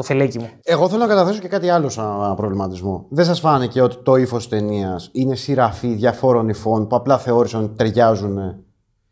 [0.00, 0.48] Το φελέκι μου.
[0.62, 3.06] Εγώ θέλω να καταθέσω και κάτι άλλο σαν προβληματισμό.
[3.10, 7.76] Δεν σας φάνηκε ότι το ύφος ταινίας είναι συρραφή διαφόρων υφών που απλά θεώρησαν ότι
[7.76, 8.38] ταιριάζουν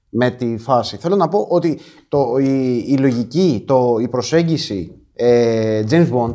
[0.08, 5.82] με τη φάση; Θέλω να πω ότι το, η, η λογική, το, η προσέγγιση ε,
[5.90, 6.34] James Bond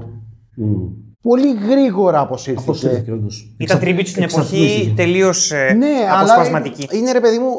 [0.56, 0.86] Μμ.
[1.24, 2.64] Πολύ γρήγορα αποσύρθηκε.
[2.64, 3.54] Αποσύρθηκε, όντως.
[3.58, 4.94] Ήταν tribute στην εποχή Εξατμίστηκε.
[4.96, 6.88] τελείως Ναι, αλλά αποσπασματική.
[6.98, 7.50] είναι ρε παιδί μου,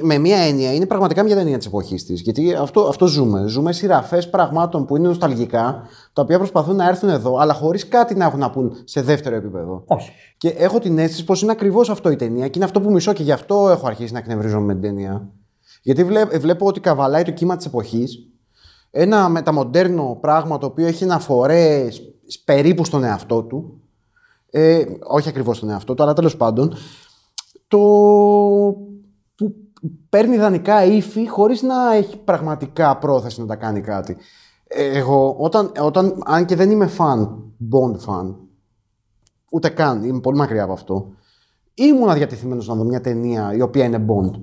[0.00, 2.20] ε, με μία έννοια, είναι πραγματικά μια ταινία της εποχής της.
[2.20, 3.44] Γιατί αυτό, αυτό ζούμε.
[3.46, 5.82] Ζούμε σειραφές πραγμάτων που είναι νοσταλγικά,
[6.12, 9.36] τα οποία προσπαθούν να έρθουν εδώ, αλλά χωρίς κάτι να έχουν να πούν σε δεύτερο
[9.36, 9.82] επίπεδο.
[9.86, 10.10] Όχι.
[10.38, 13.12] Και έχω την αίσθηση πως είναι ακριβώς αυτό η ταινία και είναι αυτό που μισώ
[13.12, 15.28] και γι' αυτό έχω αρχίσει να εκνευρίζομαι με την ταινία.
[15.82, 18.18] Γιατί βλέ- βλέπω ότι καβαλάει το κύμα της εποχής.
[18.90, 22.02] Ένα μεταμοντέρνο πράγμα το οποίο έχει αναφορές
[22.44, 23.80] περίπου στον εαυτό του.
[24.50, 26.74] Ε, όχι ακριβώς στον εαυτό του, αλλά τέλος πάντων.
[27.68, 27.78] Το
[29.34, 29.54] που
[30.08, 34.16] παίρνει ιδανικά ύφη χωρίς να έχει πραγματικά πρόθεση να τα κάνει κάτι.
[34.66, 38.34] Ε, Εγώ, όταν, όταν, αν και δεν είμαι φαν, Bond fan,
[39.50, 41.10] ούτε καν, είμαι πολύ μακριά από αυτό,
[41.74, 44.40] ήμουν διατεθειμένος να δω μια ταινία η οποία είναι Bond.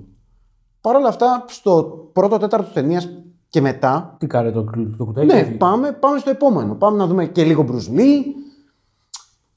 [0.82, 3.10] Παρ' όλα αυτά, στο πρώτο τέταρτο ταινίας
[3.50, 4.64] και μετά, Τι κάρε το,
[4.98, 5.26] το κουτάκι.
[5.28, 5.58] ναι, έφυγε.
[5.58, 6.74] πάμε, πάμε στο επόμενο.
[6.76, 8.22] Πάμε να δούμε και λίγο Bruce Lee.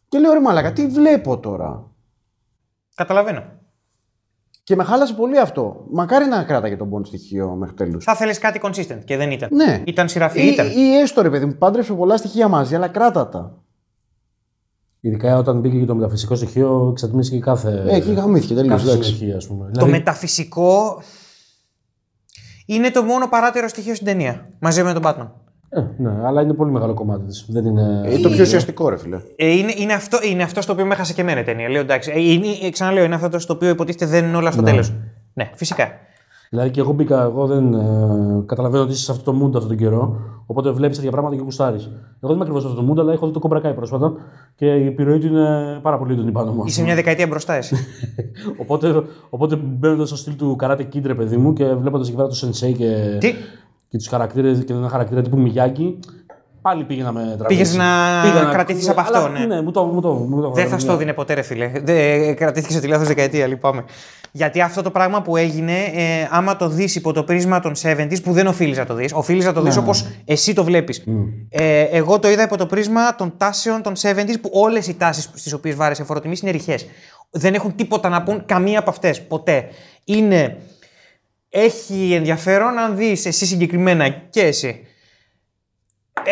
[0.09, 1.91] Και λέω ρε μαλακα, τι βλέπω τώρα;
[2.95, 3.43] Καταλαβαίνω.
[4.65, 5.85] Και με χάλασε πολύ αυτό.
[5.91, 8.05] Μακάρι να κράταγε τον Bond στοιχείο μέχρι τέλους.
[8.05, 9.49] Θα θέλεις κάτι consistent και δεν ήταν.
[9.53, 9.83] Ναι.
[9.87, 10.67] Ήταν σειραφή, Ή, ήταν.
[10.77, 13.63] ή έστω ρε παιδί μου, πάντρεψε πολλά στοιχεία μαζί, αλλά κράτα τα.
[15.01, 17.85] Ειδικά όταν μπήκε και το μεταφυσικό στοιχείο, εξατμίστηκε κάθε.
[17.87, 18.85] Ε, εκεί γαμήθηκε τελείως.
[18.85, 19.65] κάθε συνοχή, ας πούμε.
[19.65, 21.03] Το Δηλαδή, μεταφυσικό
[22.75, 24.49] είναι το μόνο παράτερο στοιχείο στην ταινία.
[24.59, 25.29] Μαζί με τον Batman.
[25.69, 27.47] ε, ναι, αλλά είναι πολύ μεγάλο κομμάτι της.
[27.49, 28.01] Δεν είναι.
[28.05, 29.21] Ε, το πιο ουσιαστικό, ρε φίλε.
[29.37, 31.69] Ε, είναι, είναι, αυτό, είναι αυτό στο οποίο με έχασε και εμένα η ταινία.
[31.69, 32.13] Λέω εντάξει.
[32.15, 34.71] Ε, είναι, ε, ξαναλέω, είναι αυτό το στο οποίο υποτίθεται δεν είναι όλα στο Ναι.
[34.71, 34.93] τέλος.
[35.35, 35.89] Ναι, φυσικά.
[36.51, 39.69] Δηλαδή και εγώ μπήκα, εγώ δεν ε, καταλαβαίνω ότι είσαι σε αυτό το mood αυτόν
[39.69, 40.17] τον καιρό.
[40.47, 41.77] Οπότε βλέπεις τέτοια πράγματα και κουστάρει.
[41.77, 41.87] Εγώ
[42.21, 44.13] δεν είμαι ακριβώς σε αυτό το mood, αλλά έχω δει το κομπρακάι πρόσφατα
[44.55, 46.61] και η επιρροή του είναι πάρα πολύ έντονη πάνω μου.
[46.63, 46.87] ας Είσαι πούμε.
[46.87, 47.77] μια δεκαετία μπροστά εσύ.
[48.63, 52.29] Οπότε, οπότε μπαίνοντας στο στυλ του Karate Kid, ρε παιδί μου, και βλέποντας εκεί πέρα
[52.29, 53.35] το Sensei και, Τι;
[53.89, 55.99] και τους χαρακτήρες και ένα χαρακτήρα τύπου Μιγιάκη,
[56.63, 57.49] πάλι πήγαινα με τραβήξεις.
[57.49, 57.85] Πήγες να
[58.23, 59.47] Πήγα κρατήθεις από αλλά, αυτό, ναι.
[59.47, 61.71] Ναι, μου το, μου το, μου το Δεν θα στο δίνε ποτέ, ρε φίλε.
[61.85, 63.85] Δεν κρατήθηκες σε τη λάθος δεκαετία, λυπάμαι.
[64.33, 68.23] Γιατί αυτό το πράγμα που έγινε, ε, άμα το δεις υπό το πρίσμα των 70s,
[68.23, 71.05] που δεν οφείλεις να το δεις, οφείλεις να το δεις όπως εσύ το βλέπεις.
[71.49, 75.31] Ε, εγώ το είδα υπό το πρίσμα των τάσεων των 70s, που όλες οι τάσεις
[75.35, 76.87] στις οποίες βάρεσε φοροτιμής είναι ρηχές.
[77.31, 79.27] Δεν έχουν τίποτα να πούν καμία από αυτές.
[79.27, 79.69] Ποτέ.
[80.05, 80.57] Είναι.
[81.49, 84.88] Έχει ενδιαφέρον αν δεις εσύ συγκεκριμένα και εσύ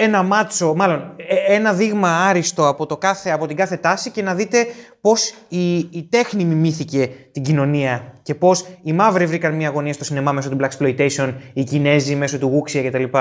[0.01, 4.23] ένα μάτσο, μάλλον ε, ένα δείγμα άριστο από, το κάθε, από την κάθε τάση και
[4.23, 4.67] να δείτε
[5.01, 10.05] πώς η, η τέχνη μιμήθηκε την κοινωνία και πώς οι μαύροι βρήκαν μια αγωνία στο
[10.05, 13.19] σινεμά μέσω του Black Exploitation, οι Κινέζοι μέσω του Wuxia κτλ.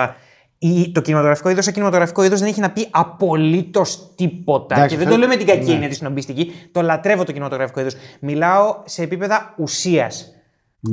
[0.57, 4.75] Η, το κινηματογραφικό είδος, σαν κινηματογραφικό είδος δεν έχει να πει απολύτως τίποτα.
[4.75, 6.51] Εντάξει, και δεν θέλω- το λέω με την κακή έννοια της σνομπιστική.
[6.71, 7.93] Το λατρεύω το κινηματογραφικό είδος.
[8.19, 10.34] Μιλάω σε επίπεδα ουσίας.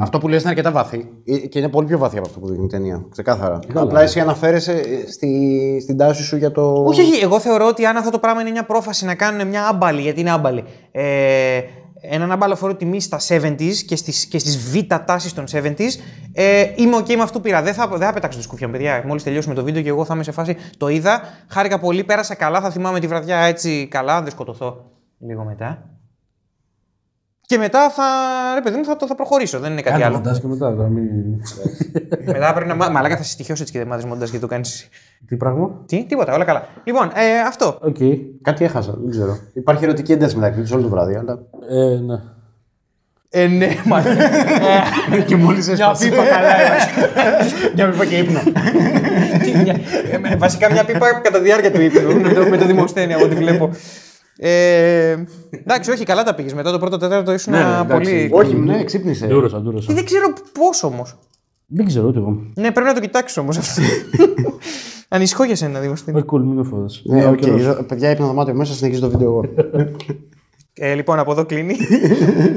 [0.00, 2.48] Αυτό που λες είναι αρκετά βαθύ ε, και είναι πολύ πιο βαθύ από αυτό που
[2.48, 3.06] δείχνει η ταινία.
[3.10, 3.58] Ξεκάθαρα.
[3.74, 6.72] Απλά εσύ αναφέρεσαι ε, στη, στην τάση σου για το.
[6.72, 7.22] Όχι, όχι.
[7.22, 10.20] Εγώ θεωρώ ότι αν αυτό το πράγμα είναι μια πρόφαση να κάνουν μια άμπαλη, γιατί
[10.20, 11.60] είναι άμπαλη, ε,
[12.00, 15.78] έναν αμπαλοφόρο τιμή στα 70s και στις, και στις β' τάσεις των 70s,
[16.32, 17.62] ε, είμαι ok με αυτό που πήρα.
[17.62, 19.04] Δεν θα, δεν θα πετάξω το σκουφιά μου, παιδιά.
[19.06, 22.34] Μόλις τελειώσουμε το βίντεο και εγώ θα είμαι σε φάση, το είδα, χάρηκα πολύ, πέρασα
[22.34, 25.86] καλά, θα θυμάμαι τη βραδιά έτσι καλά, αν δεν σκοτωθώ λίγο μετά.
[27.46, 28.02] Και μετά θα,
[28.54, 30.14] ρε παιδί μου, θα, το- θα προχωρήσω, δεν είναι κάτι Κάνε άλλο.
[30.16, 30.70] μοντάζ και μετά.
[30.70, 31.04] να μην...
[32.26, 32.74] μετά πρέπει να.
[32.74, 34.88] μα- Μαλάκα θα στοιχειώσει έτσι και δεν μάθει μοντάζ και το κάνεις.
[35.26, 36.68] Τι πράγμα; Τι, τίποτα, όλα καλά.
[36.84, 37.78] Λοιπόν, ε, αυτό.
[37.80, 37.96] Οκ.
[38.42, 39.38] Κάτι έχασα, δεν ξέρω.
[39.52, 41.38] Υπάρχει ερωτική ένταση μεταξύ τους όλο το βράδυ, αλλά.
[41.70, 42.20] Ε, ναι.
[43.34, 44.28] Ε, ναι, μάλιστα.
[45.26, 46.88] και μόλις Μια πίπα καλά έβαζε.
[47.74, 48.40] Μια πίπα και ύπνο.
[49.42, 49.76] Τι, μια-
[50.12, 52.20] ε, με- Βασικά μια πίπα κατά τη διάρκεια του ύπνου.
[52.20, 53.70] με, το, με το Δημοσθένη από ό,τι βλέπω.
[54.44, 56.54] Ε, εντάξει, όχι, καλά τα πήγες.
[56.54, 57.54] Μετά το πρώτο τέταρτο ήσουν
[57.88, 58.28] πολύ.
[58.32, 59.26] Όχι, ναι, ξύπνησε.
[59.26, 59.92] Ντούρωσα, ντούρωσα.
[59.94, 61.18] Δεν ξέρω πώς όμως.
[61.66, 62.42] Δεν ξέρω ούτε εγώ.
[62.54, 63.82] Ναι, πρέπει να το κοιτάξεις όμως αυτό.
[65.08, 66.16] Ανησυχώ για σένα, Δημοσθένη.
[66.18, 67.02] Όχι, cool, μην με φοβάσαι.
[67.04, 67.46] Ναι, οκ.
[67.46, 69.44] Είδα- Παιδιά, υπνοδωμάτιο μέσα, συνεχίζει το βίντεο εγώ.
[70.74, 71.76] Ε, λοιπόν, από εδώ κλείνει.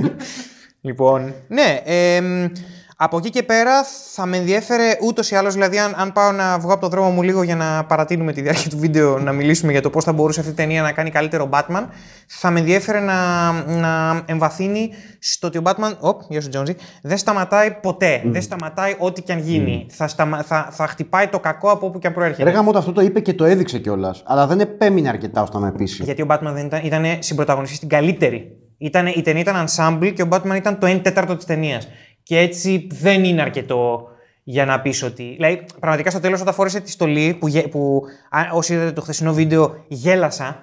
[0.82, 1.82] λοιπόν, ναι.
[1.86, 2.48] εμ,
[2.98, 6.60] από εκεί και πέρα θα με ενδιέφερε ούτως ή άλλως, δηλαδή, αν, αν πάω να
[6.60, 9.72] βγω από το δρόμο μου λίγο για να παρατείνουμε τη διάρκεια του βίντεο, να μιλήσουμε
[9.72, 11.86] για το πώς θα μπορούσε αυτή η ταινία να κάνει καλύτερο Batman,
[12.28, 15.94] θα με ενδιέφερε να, να εμβαθύνει στο ότι ο Batman.
[16.00, 16.76] Οπ, γεια σου, Τζόντζι.
[17.02, 18.22] Δεν σταματάει ποτέ.
[18.26, 19.86] Δεν σταματάει ό,τι και αν γίνει.
[19.90, 22.44] Θα, σταμα, θα, θα χτυπάει το κακό από όπου και αν προέρχεται.
[22.44, 24.24] Ρε γαμώτα, αυτό το είπε και το έδειξε κιόλας.
[24.26, 26.04] Αλλά δεν επέμεινε αρκετά ώστε να με πείσει.
[26.04, 28.60] Γιατί ο Batman δεν ήταν, ήταν συμπροταγωνιστής στην καλύτερη.
[28.78, 31.88] Ήτανε, η ταινία ήταν ensemble και ο Batman ήταν το 1 τέταρτο της ταινίας.
[32.28, 34.08] Και έτσι δεν είναι αρκετό
[34.44, 35.34] για να πεις ότι.
[35.36, 39.02] Δηλαδή, πραγματικά στο τέλος, όταν φόρεσε τη στολή, που, γε- που α, όσοι είδατε το
[39.02, 40.60] χθεσινό βίντεο, γέλασα.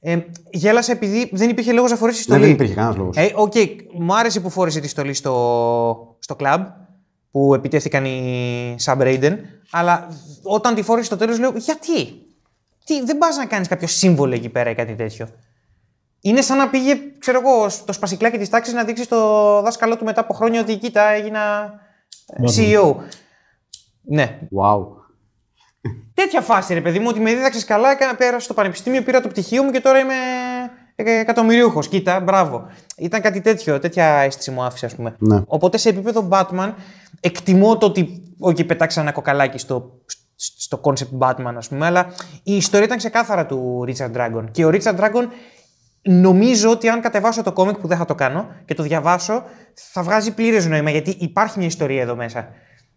[0.00, 0.18] Ε,
[0.50, 2.44] γέλασα επειδή δεν υπήρχε λόγος να φορέσει τη Ναι, στολή.
[2.50, 3.16] δεν υπήρχε κανένας λόγος.
[3.16, 3.52] Ε, οκ,
[3.98, 6.58] μου άρεσε που φόρεσε τη στολή στο, στο club
[7.30, 9.32] που επιτέθηκαν οι Sub Raiden,
[9.70, 10.08] αλλά
[10.42, 12.06] όταν τη φόρεσε στο τέλος λέω γιατί;
[12.84, 15.28] Τι, δεν πας να κάνεις κάποιο σύμβολο εκεί πέρα ή κάτι τέτοιο.
[16.20, 20.04] Είναι σαν να πήγε, ξέρω εγώ, στο σπασικλάκι της τάξης να δείξει στο δάσκαλό του
[20.04, 21.72] μετά από χρόνια ότι κοίτα, έγινα
[22.26, 22.94] ε, CEO.
[24.02, 24.38] Ναι.
[24.42, 24.98] Wow.
[26.14, 29.28] Τέτοια φάση, ρε παιδί μου, ότι με δίδαξες καλά, έκανα, πέρασα στο πανεπιστήμιο, πήρα το
[29.28, 30.14] πτυχίο μου και τώρα είμαι
[30.94, 31.88] ε, εκατομμυρίουχος.
[31.88, 32.66] Κοίτα, μπράβο.
[32.96, 35.16] Ήταν κάτι τέτοιο, τέτοια αίσθηση μου άφησε, ας πούμε.
[35.18, 35.42] Ναι.
[35.46, 36.72] Οπότε σε επίπεδο Batman,
[37.20, 38.22] εκτιμώ το ότι.
[38.38, 40.00] Όχι, πετάξα ένα κοκαλάκι στο,
[40.36, 42.06] στο concept Batman, ας πούμε, αλλά
[42.42, 44.44] η ιστορία ήταν ξεκάθαρα του Richard Dragon.
[44.50, 45.26] Και ο Richard Dragon
[46.12, 49.42] νομίζω ότι αν κατεβάσω το κόμικ που δεν θα το κάνω και το διαβάσω,
[49.74, 52.48] θα βγάζει πλήρες νόημα γιατί υπάρχει μια ιστορία εδώ μέσα.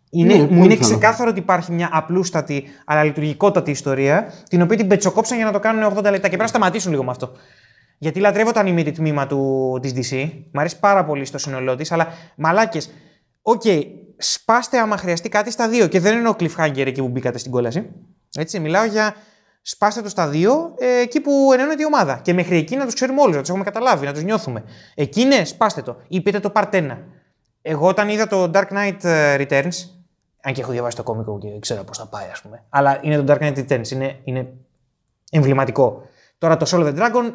[0.09, 0.97] Είναι, Ναι, μου πολύ είναι πιθανό.
[0.97, 5.59] ξεκάθαρο ότι υπάρχει μια απλούστατη αλλά λειτουργικότατη ιστορία, την οποία την πετσοκόψαν για να το
[5.59, 6.11] κάνουν 80 λεπτά.
[6.11, 7.31] Και πρέπει να σταματήσουν λίγο με αυτό.
[7.97, 10.29] Γιατί λατρεύω το animated τμήμα του, της DC.
[10.51, 12.89] Μ' αρέσει πάρα πολύ στο σύνολό της, αλλά μαλάκες.
[13.41, 13.61] Οκ,
[14.17, 15.87] σπάστε άμα χρειαστεί κάτι στα δύο.
[15.87, 17.89] Και δεν εννοώ cliffhanger εκεί που μπήκατε στην κόλαση.
[18.35, 19.15] Έτσι, μιλάω για
[19.61, 22.19] σπάστε το στα δύο ε, εκεί που ενώνεται η ομάδα.
[22.23, 24.63] Και μέχρι εκεί να τους ξέρουμε όλους, να τους έχουμε καταλάβει, να τους νιώθουμε.
[24.95, 25.97] Εκεί ναι, σπάστε το.
[26.07, 26.97] Ή πείτε το part 1.
[27.61, 29.89] Εγώ όταν είδα το Dark Knight ε, Returns,
[30.41, 32.63] αν και έχω διαβάσει το κόμικ και ξέρω πώς θα πάει, ας πούμε.
[32.69, 34.53] Αλλά είναι το Dark Knight Returns, είναι, είναι
[35.31, 36.01] εμβληματικό.
[36.37, 37.31] Τώρα το Soul of the Dragon,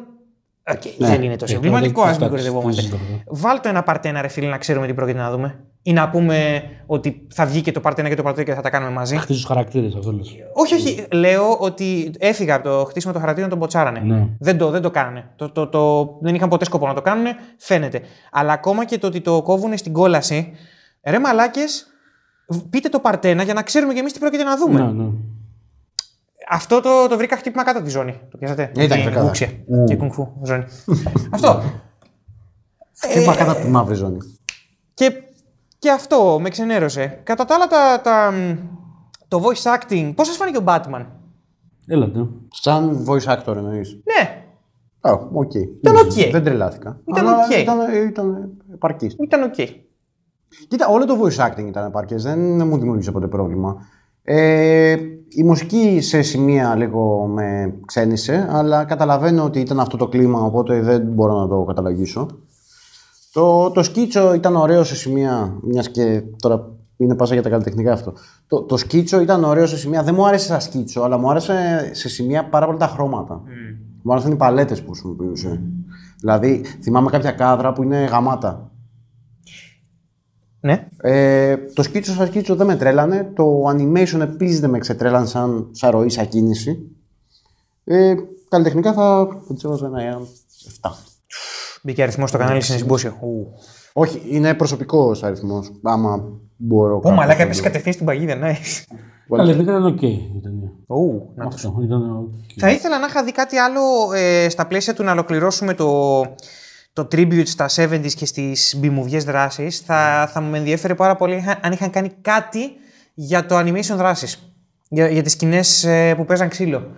[0.71, 2.81] οκ, δεν είναι τόσο Ε, εμβληματικό, τώρα ας δεν- μην κοροϊδευόμαστε.
[2.81, 3.23] δεν συζητάμε.
[3.27, 5.59] Βάλ το ένα part 1, ρε φίλε, να ξέρουμε τι πρόκειται να δούμε.
[5.81, 8.53] Ή να πούμε ότι θα βγει και το part 1 και το part 2 και
[8.53, 9.17] θα τα κάνουμε μαζί.
[9.17, 10.35] Χτίζει τους χαρακτήρες, αυτός λες.
[10.53, 11.05] Όχι, όχι.
[11.11, 13.99] Λέω ότι έφυγα από το χτίσιμο των χαρακτήρων, τον μποτσάρανε.
[13.99, 14.27] Ναι.
[14.39, 15.29] Δεν, το, δεν το κάνανε.
[15.35, 17.25] Το, το, το, δεν είχαν ποτέ σκοπό να το κάνουν,
[17.57, 18.01] φαίνεται.
[18.31, 20.51] Αλλά ακόμα και το ότι το κόβουν στην κόλαση.
[21.03, 21.87] Ρε μαλάκες,
[22.69, 24.79] πείτε το παρτένα για να ξέρουμε κι εμείς τι πρόκειται να δούμε.
[24.81, 25.09] Ναι, ναι.
[26.49, 28.19] Αυτό το, το βρήκα χτύπημα κάτω από τη ζώνη.
[28.31, 29.25] Το πιάσατε; Ε, Ήταν Τη ξεκάθαρα.
[29.25, 29.49] βούξια
[29.85, 30.63] Και κουνφού ζώνη.
[31.31, 31.61] Αυτό.
[33.01, 34.17] Χτύπημα κάτω από τη μαύρη ζώνη.
[34.93, 35.11] Και,
[35.79, 37.19] και αυτό με ξενέρωσε.
[37.23, 38.33] Κατά τα άλλα, τα, τα,
[39.27, 41.05] το voice acting, πώς σας φάνηκε ο Batman;
[41.87, 42.27] Έλατε.
[42.51, 43.99] Σαν voice actor εννοείς.
[44.03, 44.41] Ναι,
[45.01, 45.53] Α, οκ.
[45.53, 46.31] Ήταν οκ.
[46.31, 46.99] Δεν τρελάθηκα.
[47.05, 47.57] Ήταν Αλλά οκ.
[47.57, 49.15] Ήταν, ήταν επαρκής.
[49.19, 49.55] ήταν οκ.
[50.67, 52.23] Κοίτα, όλο το voice acting ήταν επαρκές.
[52.23, 53.75] Δεν μου δημιούργησε ποτέ πρόβλημα.
[54.29, 54.97] Ε,
[55.29, 60.81] η μουσική σε σημεία λίγο με ξένισε, αλλά καταλαβαίνω ότι ήταν αυτό το κλίμα, οπότε
[60.81, 62.27] δεν μπορώ να το καταλογίσω.
[63.33, 67.93] Το, το σκίτσο ήταν ωραίο σε σημεία, μιας και τώρα είναι πάσα για τα καλλιτεχνικά
[67.93, 68.13] αυτό.
[68.47, 71.89] Το, το σκίτσο ήταν ωραίο σε σημεία, δεν μου άρεσε σαν σκίτσο, αλλά μου άρεσε
[71.93, 73.41] σε σημεία πάρα πολύ τα χρώματα.
[74.01, 75.61] Μου άρεσαν οι παλέτες που χρησιμοποιούσε.
[76.19, 78.71] Δηλαδή, θυμάμαι κάποια κάδρα που είναι γαμάτα.
[80.67, 80.87] Ναι.
[81.01, 83.31] Ε, το σκίτσο σαν σκίτσο δεν με τρέλανε.
[83.35, 86.79] Το animation επίσης δεν με ξετρέλανε σαν, σαν ροή, σαν κίνηση.
[87.83, 88.13] Ε,
[88.49, 90.17] καλλιτεχνικά θα θα της έβαζα ένα
[90.81, 90.89] 7.
[91.83, 93.17] Μπήκε αριθμός στο κανάλι στην συμπόσιο.
[93.21, 93.47] Ου.
[93.93, 95.71] Όχι, είναι προσωπικός αριθμός.
[95.83, 96.23] Άμα
[96.55, 96.95] μπορώ.
[96.95, 98.95] Ω, κάπου μαλάκα να έπεσε το- κατευθείαν στην παγίδα, nice.
[99.29, 100.71] Καλά, δεν ήταν οκ η ταινία.
[100.87, 102.29] Ου, να το Αυτό ήταν οκ.
[102.57, 103.81] Θα ήθελα να είχα δει κάτι άλλο
[104.15, 106.21] ε, στα πλαίσια του να ολοκληρώσουμε το,
[106.97, 111.71] το tribute στα 70s και στις B-movίες δράσης, θα, θα με ενδιέφερε πάρα πολύ αν
[111.71, 112.71] είχαν κάνει κάτι
[113.13, 114.53] για το animation δράσης.
[114.89, 116.91] Για, για τις σκηνές ε, που παίζαν ξύλο.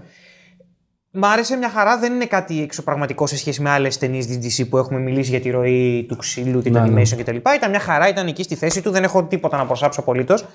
[1.11, 4.69] Μ' άρεσε μια χαρά, δεν είναι κάτι εξωπραγματικό σε σχέση με άλλες ταινίες της DC
[4.69, 7.01] που έχουμε μιλήσει για τη ροή του ξύλου, την Ναι, ναι.
[7.01, 7.35] animation κτλ.
[7.35, 10.45] Ήταν μια χαρά, ήταν εκεί στη θέση του, δεν έχω τίποτα να προσάψω απολύτως.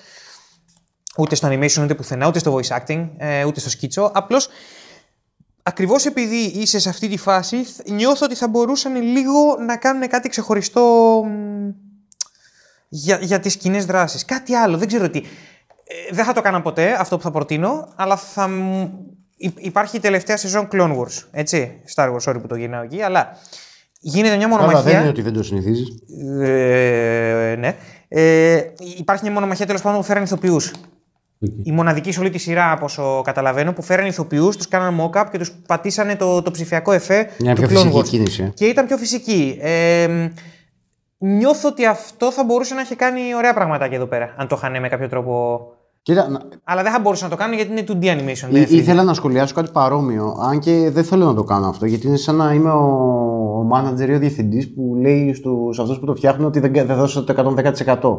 [1.17, 4.11] Ούτε στο animation, ούτε πουθενά, ούτε στο voice acting, ε, ούτε στο σκίτσο.
[4.15, 4.49] Απλώς
[5.67, 7.57] ακριβώς επειδή είσαι σε αυτή τη φάση,
[7.91, 10.81] νιώθω ότι θα μπορούσαν λίγο να κάνουν κάτι ξεχωριστό
[11.27, 11.69] μ,
[12.89, 14.25] για, για τις κοινές δράσεις.
[14.25, 15.19] Κάτι άλλο, δεν ξέρω τι.
[15.19, 19.97] Ε, δεν θα το έκανα ποτέ αυτό που θα προτείνω, αλλά θα μου- υ- υπάρχει
[19.97, 21.23] η τελευταία σεζόν Clone Wars.
[21.31, 21.81] Έτσι.
[21.95, 23.37] Star Wars, sorry που το γυρνάω εκεί, αλλά
[24.01, 24.91] γίνεται μια Καλά, μονομαχία.
[24.93, 25.89] δεν είναι ότι δεν το συνηθίζεις.
[26.43, 27.77] Ε, ναι.
[28.09, 28.63] Ε,
[28.99, 30.73] υπάρχει μια μονομαχία τέλος πάντων που φέραν ηθοποιούς.
[31.45, 31.63] Εκεί.
[31.63, 35.25] Η μοναδική σε όλη τη σειρά, από όσο καταλαβαίνω, που φέραν ηθοποιούς, τους κάναν mock-up
[35.31, 38.05] και τους πατήσανε το, το ψηφιακό εφέ Μια του πιο Clone φυσική Wars.
[38.09, 38.43] κίνηση.
[38.43, 38.53] ε.
[38.55, 39.59] Και ήταν πιο φυσική.
[39.61, 40.29] Ε,
[41.19, 44.81] νιώθω ότι αυτό θα μπορούσε να έχει κάνει ωραία πραγματάκια εδώ πέρα, αν το είχαν
[44.81, 45.61] με κάποιο τρόπο.
[46.03, 48.49] Κοίτα, να- Αλλά δεν θα μπορούσαν να το κάνουν γιατί είναι 2D animation.
[48.49, 48.73] Ή- δεν είναι 3D.
[48.73, 52.17] ήθελα να σχολιάσω κάτι παρόμοιο, αν και δεν θέλω να το κάνω αυτό, γιατί είναι
[52.17, 52.85] σαν να είμαι ο,
[53.59, 56.97] ο manager ή ο διευθυντής που λέει στους αυτούς που το φτιάχνουν ότι δεν, δεν
[56.97, 57.55] δώσατε το
[57.87, 58.11] 110%.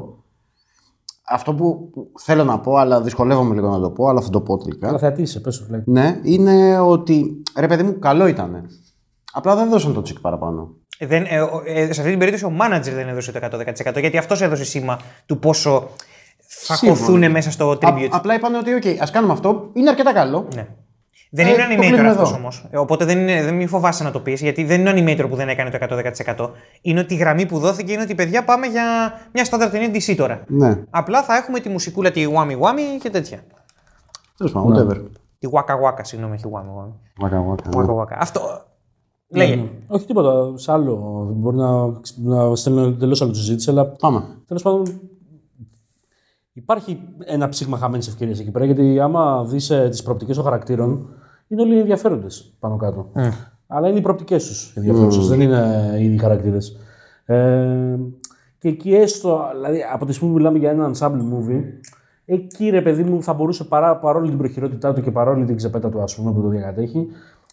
[1.30, 4.42] Αυτό που που θέλω να πω, αλλά δυσκολεύομαι λίγο να το πω, αλλά θα το
[4.42, 4.88] πω τελικά.
[4.88, 5.82] Αλλά θεατή είσαι, πες το φλέκ.
[5.86, 8.66] Ναι, είναι ότι ρε παιδί μου, καλό ήταν.
[9.34, 10.70] Απλά δεν δώσαν το τσικ παραπάνω.
[11.00, 14.18] Δεν, ε, ο- ε, σε αυτή την περίπτωση ο manager δεν έδωσε το 110% γιατί
[14.18, 15.88] αυτός έδωσε σήμα του πόσο
[16.48, 17.00] θα Σύμφωνο.
[17.00, 18.08] χωθούν μέσα στο Α, tribute.
[18.12, 20.48] απλά είπαν ότι, OK, ας κάνουμε αυτό, είναι αρκετά καλό.
[20.56, 20.68] Ναι.
[21.36, 22.38] Δεν Ε, είναι το animator κλείνουμε αυτός εδώ.
[22.40, 22.66] όμως.
[22.76, 25.36] Οπότε δεν, είναι, δεν μην φοβάσαι να το πεις, γιατί δεν είναι ο animator που
[25.36, 25.78] δεν έκανε το
[26.36, 26.50] 110%.
[26.82, 28.84] Είναι ότι η γραμμή που δόθηκε είναι ότι παιδιά πάμε για
[29.34, 30.44] μια στάνταρ ταινία DC τώρα.
[30.48, 33.40] Ναι, Απλά θα έχουμε τη μουσικούλα, τη Whammy Whammy και τέτοια.
[34.38, 35.02] τέλος πάντων, whatever.
[35.40, 36.94] Τη Waka Waka, συγγνώμη, όχι Whammy Whammy.
[37.20, 37.86] Βάκα, βάκα, ναι.
[37.88, 38.16] Waka Waka.
[38.20, 38.42] Αυτό.
[39.28, 39.56] Λέγε.
[39.56, 39.70] Ναι.
[39.88, 40.96] Όχι τίποτα, σε άλλο.
[41.36, 44.24] Μπορεί να, να στέλνω εντελώς άλλο τη συζήτηση, αλλά Πάμε.
[44.48, 45.00] τέλος πάντων
[46.54, 48.66] υπάρχει ένα ψήγμα χαμένης ευκαιρίας εκεί πέρα.
[48.66, 51.10] Γιατί άμα δεις τις προοπτικές των χαρακτήρων,
[51.48, 53.10] είναι όλοι ενδιαφέροντες πάνω κάτω.
[53.68, 56.78] Αλλά είναι οι προοπτικές τους ενδιαφέρουσε, δεν είναι οι ίδιοι χαρακτήρες.
[57.26, 57.98] Ε,
[58.58, 61.62] και εκεί έστω, δηλαδή από τη στιγμή που μιλάμε για ένα ensemble movie,
[62.26, 65.90] εκεί ρε παιδί μου θα μπορούσε παρά, παρόλη την προχειρότητά του και παρόλη την ξεπέτα
[65.90, 67.08] του, ας πούμε, που το διακατέχει,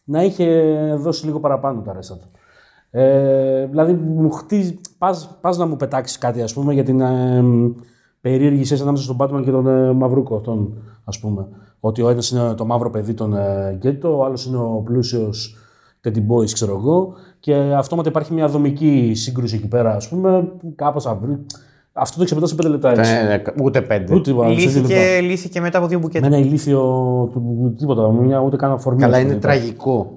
[0.04, 2.30] να είχε δώσει λίγο παραπάνω τα ρέστα του.
[2.90, 7.44] Ε, δηλαδή, μου χτίζει, πας, πας να μου πετάξεις κάτι, ας πούμε, για την ε,
[8.20, 11.48] περίεργη σχέση ανάμεσα στον Batman και τον ε, Μαυρούκο, τον, ας πούμε.
[11.84, 15.56] Ότι ο ένας είναι το μαύρο παιδί των ε, γκέτο, ο άλλος είναι ο πλούσιος
[16.04, 20.72] Teddy Boys, ξέρω εγώ, και αυτόματα υπάρχει μια δομική σύγκρουση εκεί πέρα, ας πούμε, που
[20.74, 21.38] κάπως θα βρει.
[21.92, 23.12] Αυτό το ξεπετά σε πέντε λεπτά έτσι.
[23.12, 24.14] Ε, ούτε πέντε.
[24.14, 24.94] Ούτε τίποτα, σε δύο λεπτά.
[24.94, 26.28] Λύθηκε, λύθηκε μετά από δύο μπουκέτα.
[26.28, 26.80] Με ένα ηλίθιο,
[27.32, 29.00] του- τίποτα, με μια, ούτε καν αφορμή.
[29.00, 29.60] Καλά, ας πούμε, είναι υπάρχει.
[29.60, 30.12] τραγικό.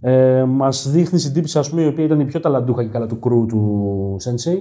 [0.00, 3.06] Ε, Μας δείχνει στην τύπησα, ας πούμε, η οποία ήταν η πιο ταλαντούχα και καλά
[3.06, 4.56] του κρού του Sensei,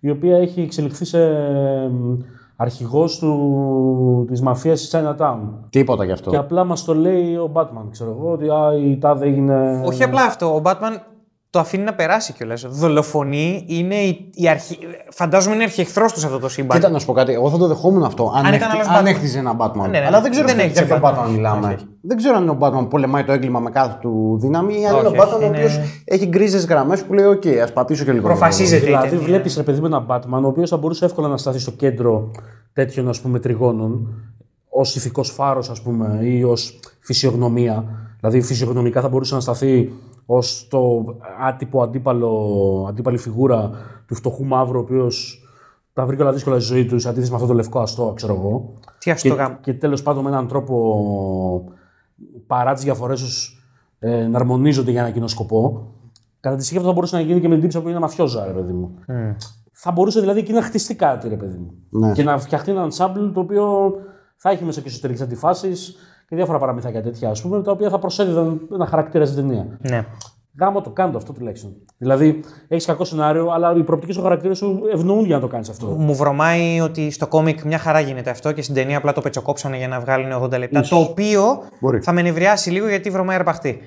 [0.00, 1.18] η οποία έχει εξελιχθεί σε
[2.62, 3.22] αρχηγός
[4.26, 5.38] της μαφίας της Chinatown.
[5.70, 6.30] Τίποτα γι' αυτό.
[6.30, 9.82] Και απλά μας το λέει ο Batman, ξέρω εγώ, ότι α, η τάδε έγινε.
[9.84, 10.54] Όχι απλά αυτό.
[10.54, 10.96] Ο Batman
[11.50, 12.66] το αφήνει να περάσει κιόλας.
[12.68, 14.78] Δολοφονεί είναι η, η αρχή.
[15.10, 16.78] Φαντάζομαι είναι αρχιεχθρό του σε αυτό το σύμπαν.
[16.78, 18.86] Κοίτα να σου πω κάτι, εγώ θα το δεχόμουν αυτό αν, Αν έχτη- ήταν άλλος
[18.88, 19.08] αν Batman.
[19.08, 19.80] έχτιζε ένα Batman.
[19.90, 21.24] Ναι, ναι, Αλλά δεν ξέρω δεν ποιο- έχτιζε για ποιο Batman.
[21.26, 21.66] Batman μιλάμε.
[21.66, 21.84] Όχι, όχι.
[22.02, 24.86] Δεν ξέρω αν είναι ο Batman που πολεμάει το έγκλημα με κάθε του δύναμη ή
[24.86, 25.68] αν Όχι, είναι ο όχι, Batman ο είναι- οποίο
[26.04, 28.24] έχει γκρίζες γραμμές που λέει: OK, ας πατήσω και λίγο.
[28.26, 28.84] Προφασίζεται.
[28.84, 29.24] Δηλαδή, η ταινία.
[29.24, 32.30] βλέπεις ρε παιδί με έναν Batman, ο οποίος θα μπορούσε εύκολα να σταθεί στο κέντρο
[32.72, 34.08] τέτοιων ας πούμε, τριγώνων,
[34.68, 37.84] ως ηθικός φάρος, ας πούμε, ή ως φυσιογνωμία.
[38.20, 39.92] Δηλαδή, φυσιογνωμικά θα μπορούσε να σταθεί
[40.32, 41.04] ως το
[41.40, 43.70] άτυπο αντίπαλο, αντίπαλη φιγούρα
[44.06, 45.44] του φτωχού μαύρου, ο οποίος
[45.92, 48.34] τα βρήκε όλα δύσκολα στη ζωή του, σε αντίθεση με αυτό το λευκό αστό, ξέρω
[48.34, 48.72] εγώ.
[48.98, 49.56] Τι αστό Και, γάμο.
[49.60, 51.72] και τέλος πάντων με έναν τρόπο
[52.46, 53.64] παρά τις διαφορές τους
[53.98, 55.86] ε, να αρμονίζονται για ένα κοινό σκοπό.
[56.40, 58.52] Κατά τη σκέψη θα μπορούσε να γίνει και με την τύψη που είναι μαφιόζα, ρε
[58.52, 58.94] παιδί μου.
[59.72, 61.74] Θα μπορούσε δηλαδή εκεί να χτιστεί κάτι, ρε παιδί μου.
[61.90, 62.12] Ναι.
[62.12, 63.92] Και να φτιαχτεί ένα ensemble το οποίο
[64.36, 67.98] θα έχει μέσα και εσωτερικές αντιφάσεις και διάφορα παραμυθάκια τέτοια, ας πούμε, τα οποία θα
[67.98, 69.66] προσέδιδαν ένα χαρακτήρα στην ταινία.
[69.80, 70.04] Ναι.
[70.60, 71.72] Γάμο το κάνω αυτό τουλάχιστον.
[71.98, 75.68] Δηλαδή, έχεις κακό σενάριο, αλλά οι προοπτικές του χαρακτήρα σου ευνοούν για να το κάνεις
[75.68, 75.86] αυτό.
[75.86, 79.76] Μου βρωμάει ότι στο κόμικ μια χαρά γίνεται αυτό και στην ταινία απλά το πετσοκόψανε
[79.76, 80.80] για να βγάλουν 80 λεπτά.
[80.80, 82.00] Το οποίο Μπορεί.
[82.00, 83.78] θα με νευριάσει λίγο γιατί βρωμάει αρπαχτή.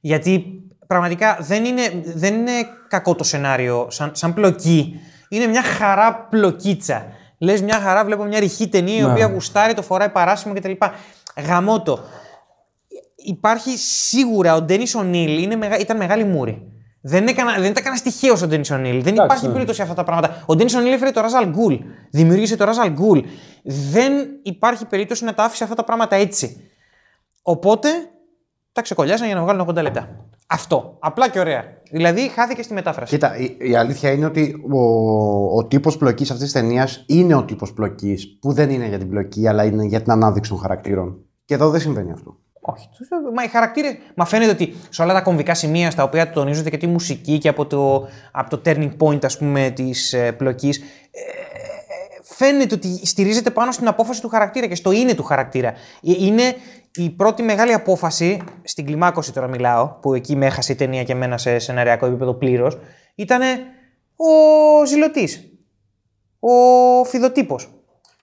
[0.00, 1.82] Γιατί πραγματικά δεν είναι,
[2.14, 2.52] δεν είναι
[2.88, 5.00] κακό το σενάριο σαν, σαν πλοκή.
[5.28, 7.06] Είναι μια χαρά πλοκίτσα.
[7.38, 9.10] Λες μια χαρά, βλέπω μια ρηχή ταινία η Ναι.
[9.10, 10.70] οποία γουστάρει, το φοράει παράσημο κτλ.
[11.46, 11.98] Γαμώτο.
[13.16, 15.78] Υπάρχει σίγουρα ο Ντένις Ονίλ είναι μεγα...
[15.78, 16.72] ήταν μεγάλη μούρη.
[17.00, 19.02] Δεν, έκανα, δεν ήταν κανένα τυχαίο ο Ντένις Ονίλ.
[19.02, 19.52] Δεν υπάρχει ναι.
[19.52, 20.42] περίπτωση αυτά τα πράγματα.
[20.46, 21.74] Ο Ντένις Ονίλ έφερε το Ράζαλ Γκουλ.
[22.10, 23.18] Δημιούργησε το Ράζαλ Γκουλ.
[23.62, 26.70] Δεν υπάρχει περίπτωση να τα άφησε αυτά τα πράγματα έτσι.
[27.42, 27.88] Οπότε
[28.72, 30.28] τα ξεκολλιάσαν για να βγάλουν 80 λεπτά.
[30.46, 30.96] Αυτό.
[31.00, 31.64] Απλά και ωραία.
[31.90, 33.14] Δηλαδή χάθηκε στη μετάφραση.
[33.14, 34.78] Κοίτα, η, η αλήθεια είναι ότι ο,
[35.56, 39.08] ο τύπος πλοκής αυτής της ταινίας είναι ο τύπος πλοκής που δεν είναι για την
[39.08, 41.27] πλοκή, αλλά είναι για την ανάδειξη των χαρακτήρων.
[41.48, 42.36] Και εδώ δεν συμβαίνει αυτό.
[42.60, 42.88] Όχι.
[42.96, 43.96] τους- Μα οι χαρακτήρες.
[44.14, 47.48] Μα φαίνεται ότι σε όλα τα κομβικά σημεία στα οποία τονίζονται και τη μουσική και
[47.48, 50.80] από το, από το turning point, ας πούμε, της ε, πλοκής.
[52.22, 55.68] φαίνεται ότι στηρίζεται πάνω στην απόφαση του χαρακτήρα και στο είναι του χαρακτήρα.
[55.68, 56.42] Ε, Είναι
[56.94, 61.12] η πρώτη μεγάλη απόφαση, στην κλιμάκωση τώρα μιλάω, που εκεί με έχασε η ταινία και
[61.12, 62.78] εμένα σε σεναριακό επίπεδο πλήρως,
[63.14, 63.40] ήταν
[64.16, 65.52] ο ζηλωτής.
[66.40, 67.72] Ο φιδοτύπος.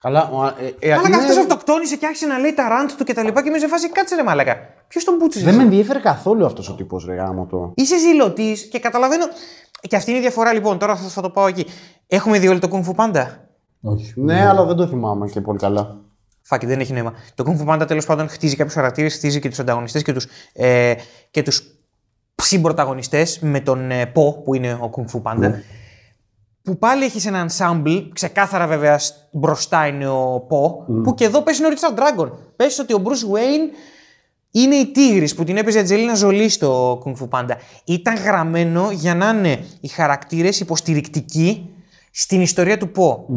[0.05, 3.03] Καλά, ο, ε, ε, Μάλακα είναι- αυτός αυτοκτόνησε και άρχισε να λέει τα ραντ του
[3.03, 4.57] και τα λοιπά και με σε φάση κάτσε ρε μάλακα.
[4.87, 5.45] Ποιος τον πούτσισε.
[5.45, 7.71] Δεν με ενδιαφέρει καθόλου αυτός ο τύπος, ρε γάμο το.
[7.75, 9.25] Είσαι ζηλωτής και καταλαβαίνω.
[9.81, 10.77] Και αυτή είναι η διαφορά λοιπόν.
[10.77, 11.65] Τώρα θα, θα το πάω εκεί.
[12.07, 13.25] Έχουμε δει όλοι το Kung Fu Panda;
[13.81, 14.13] Όχι.
[14.15, 15.97] Ναι, αλλά δεν το θυμάμαι και πολύ καλά.
[16.41, 17.13] Φάκι, δεν έχει νόημα.
[17.35, 20.27] Το Kung Fu Panda τέλος πάντων χτίζει κάποιους χαρακτήρες, χτίζει και τους ανταγωνιστές και τους
[20.53, 20.93] ε,
[21.31, 21.61] και τους
[22.35, 25.51] συμπροταγωνιστέ με τον ε, Po που είναι ο Kung Fu Panda.
[26.65, 31.41] Που πάλι έχεις ένα ensemble, ξεκάθαρα βέβαια σ- μπροστά είναι ο Po, που και εδώ
[31.41, 32.31] πέσει είναι ο Richard Dragon.
[32.55, 33.75] Πέσει ότι ο Bruce Wayne
[34.51, 37.55] είναι η Τίγρης που την έπαιζε η Ατζελίνα Ζολή στο Kung Fu Panda.
[37.85, 41.69] Ήταν γραμμένο για να είναι οι χαρακτήρες υποστηρικτικοί
[42.11, 43.33] στην ιστορία του Po.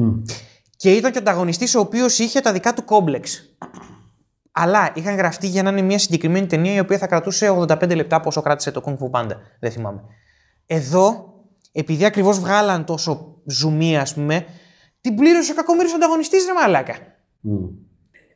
[0.77, 3.43] Και ήταν και ο ανταγωνιστής ο οποίος είχε τα δικά του κόμπλεξ.
[4.53, 8.21] Αλλά είχαν γραφτεί για να είναι μια συγκεκριμένη ταινία η οποία θα κρατούσε 85 λεπτά
[8.21, 9.35] πόσο κράτησε το Kung Fu Panda.
[9.61, 10.01] Δεν θυμάμαι.
[10.67, 11.33] Εδώ,
[11.79, 14.47] επειδή ακριβώς βγάλαν τόσο ζουμί, ας πούμε,
[15.01, 16.95] την πλήρωσε ο κακομοίρης ανταγωνιστής, ρε μαλάκα.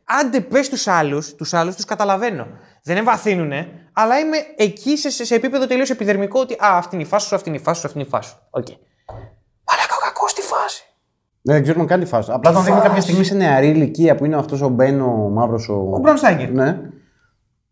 [0.05, 2.47] Άντε πες τους άλλους, τους άλλους τους καταλαβαίνω.
[2.83, 7.05] Δεν εμβαθύνουνε, αλλά είμαι εκεί σε, σε, σε επίπεδο τελείως επιδερμικό ότι Α, αυτή είναι
[7.05, 8.37] η φάση σου, αυτή είναι η φάση σου, αυτή είναι η φάση σου.
[8.51, 8.67] Οκ.
[9.69, 10.85] Μαλάκα, ο κακός στη φάση.
[11.43, 12.31] Ναι, δεν ξέρουμε καν τη φάση.
[12.33, 15.69] Απλά τον δείχνει κάποια στιγμή σε νεαρή ηλικία που είναι αυτός ο Μπέν, ο μαύρος.
[15.69, 16.51] Ο, Ο Μπρον Στάγκερ.
[16.51, 16.79] Ναι.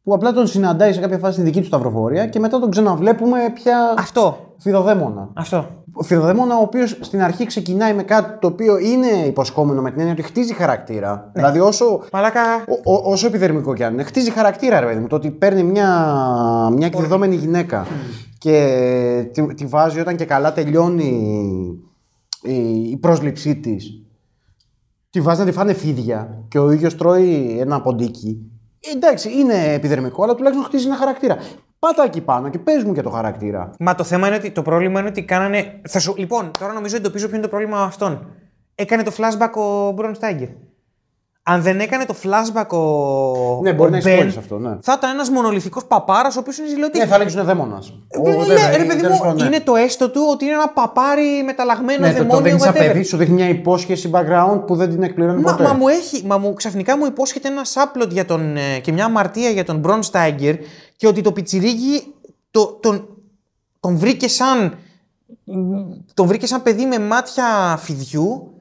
[0.02, 3.50] Που απλά τον συναντάει σε κάποια φάση στη δική του σταυροφορία και μετά τον ξαναβλέπουμε
[3.54, 4.49] πια Αυτό.
[4.60, 5.30] Φιδοδαίμονα.
[5.34, 5.66] Αυτό.
[5.92, 9.98] Ο Φιδοδαίμονα, ο οποίος στην αρχή ξεκινάει με κάτι το οποίο είναι υποσχόμενο με την
[9.98, 11.30] έννοια ότι χτίζει χαρακτήρα.
[11.34, 12.40] Δηλαδή, όσο, Μαλάκα.
[12.84, 15.06] ο- ο- όσο επιδερμικό κι αν είναι, χτίζει χαρακτήρα, ρε παιδί μου.
[15.06, 15.88] Το ότι παίρνει μια,
[16.72, 17.86] μια εκδεδόμενη γυναίκα
[18.38, 21.10] και τη, τη βάζει όταν και καλά τελειώνει
[22.42, 24.02] η, η πρόσληψή της.
[25.10, 28.50] Τη βάζει να τη φάνε φίδια και ο ίδιος τρώει ένα ποντίκι.
[28.80, 31.36] Εντάξει, είναι επιδερμικό, αλλά τουλάχιστον χτίζει ένα χαρακτήρα.
[31.78, 33.70] Πάτα εκεί πάνω και πες μου και το χαρακτήρα.
[33.78, 35.80] Μα το θέμα είναι ότι το πρόβλημα είναι ότι κάνανε.
[35.88, 36.14] Θα σου...
[36.16, 38.26] Λοιπόν, τώρα νομίζω εντοπίζω ποιο είναι το πρόβλημα με αυτόν.
[38.74, 40.48] Έκανε το flashback ο Μπρον Στάγκερ.
[41.42, 43.60] Αν δεν έκανε το flashback ο.
[43.62, 44.76] Ναι, μπορεί ο να Ben, έχεις αυτό, ναι.
[44.82, 46.98] Θα ήταν ένας μονολυθικός παπάρας ο οποίος είναι ζηλωτή.
[46.98, 47.92] Ναι, θα έλεγε είναι δαίμονας.
[48.46, 52.18] ναι, ρε παιδί μου, είναι το έστω του ότι είναι ένα παπάρι μεταλλαγμένο Ναι, το,
[52.18, 52.42] το δαιμόνιο.
[52.44, 52.76] δείχνει σαν whatever.
[52.86, 55.62] παιδί, σου δείχνει μια υπόσχεση background που δεν την εκπληρώνει Μα, ποτέ.
[55.62, 59.04] μα μου έχει, μα μου ξαφνικά μου υπόσχεται ένας σάπλοντ για τον, ε, και μια
[59.04, 60.54] αμαρτία για τον Μπρον Στάγκερ
[60.96, 62.14] και ότι το πιτσιρίκι
[62.50, 63.08] το, τον,
[63.80, 64.78] τον βρήκε σαν
[66.14, 68.54] τον βρήκε σαν παιδί με μάτια φιδιού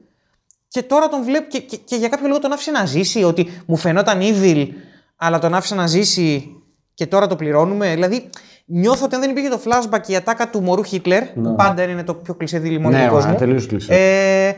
[0.72, 3.62] και τώρα τον βλέπει και, και, και για κάποιο λόγο τον άφησε να ζήσει ότι
[3.66, 4.68] μου φαινόταν evil
[5.16, 6.48] αλλά τον άφησε να ζήσει
[6.94, 7.90] και τώρα το πληρώνουμε.
[7.94, 8.28] Δηλαδή
[8.66, 12.04] νιώθω ότι αν δεν υπήρχε το flashback η ατάκα του μωρού Χίτλερ που πάντα είναι
[12.04, 13.30] το πιο κλισέ δίλημμα Ναι, του κόσμου.
[13.30, 13.94] μα, τελείως κλισέ.
[13.94, 14.52] Ε,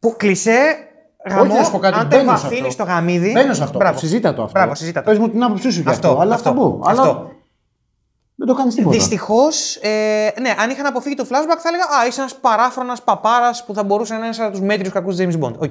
[0.00, 0.58] που κλισέ
[1.30, 2.70] γαμώ, να σου πω κάτι, αν το μπαίνω σε εμβαθύνει αυτό.
[2.70, 3.32] στο γαμίδι.
[3.32, 3.78] Μπαίνω σε αυτό.
[3.78, 3.98] Μπράβο.
[3.98, 4.58] Συζήτα το αυτό.
[4.58, 5.10] Μπράβο, συζήτα το.
[5.10, 6.08] Πες μου την άποψή σου για αυτό.
[6.08, 6.80] Αυτό, αλλά αυτό, θα μπω.
[6.86, 7.02] αυτό.
[7.02, 7.26] Αλλά
[8.36, 8.96] δεν το κάνεις τίποτα.
[8.96, 13.64] Δυστυχώς, ε, ναι, αν είχαν αποφύγει το flashback θα έλεγα Α, είσαι ένας παράφρονας παπάρας
[13.64, 15.54] που θα μπορούσε να είναι ένα από τους μέτριους κακούς James Bond.
[15.58, 15.70] Οκ.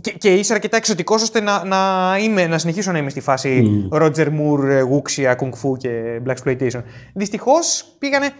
[0.00, 3.62] Και, και είσαι αρκετά εξωτικός ώστε να, να, είμαι, να συνεχίσω να είμαι στη φάση
[3.92, 6.82] Roger Moore, ε, Wuxia, Kung Fu και Black Exploitation.
[7.14, 8.30] Δυστυχώς πήγανε.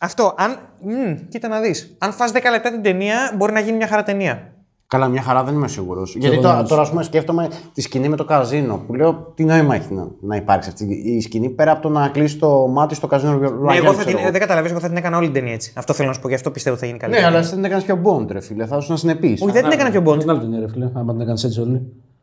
[0.00, 0.58] Αυτό, αν.
[0.80, 1.96] Μ, κοίτα να δεις.
[1.98, 4.52] Αν φας 10 λεπτά την ταινία, μπορεί να γίνει μια χαρά ταινία.
[4.92, 6.16] Καλά, μια χαρά δεν είμαι σίγουρος.
[6.16, 8.82] Γιατί εγώ τώρα, δεν τώρα ας πούμε, σκέφτομαι τη σκηνή με το καζίνο.
[8.86, 12.08] Που λέω τι νόημα έχει να, να υπάρξει αυτή η σκηνή πέρα από το να
[12.08, 13.32] κλείσει το μάτι στο καζίνο.
[13.32, 15.52] Ναι, Royale, εγώ θα ξέρω την, δεν καταλαβαίνω, εγώ θα την έκανα όλη την ταινία
[15.52, 15.72] έτσι.
[15.76, 17.28] Αυτό θέλω να σου πω, γι' αυτό πιστεύω θα γίνει Ναι, καλύτερα.
[17.28, 18.66] αλλά εσύ δεν έκανες πιο Bond, ρε φίλε.
[18.66, 19.38] Θα ήσουν συνεπής.
[19.40, 20.18] Όχι, δεν την έκανα πιο Bond.
[20.18, 21.82] Την άλλη την ρε φίλε, άμα την έκανες έτσι όλη.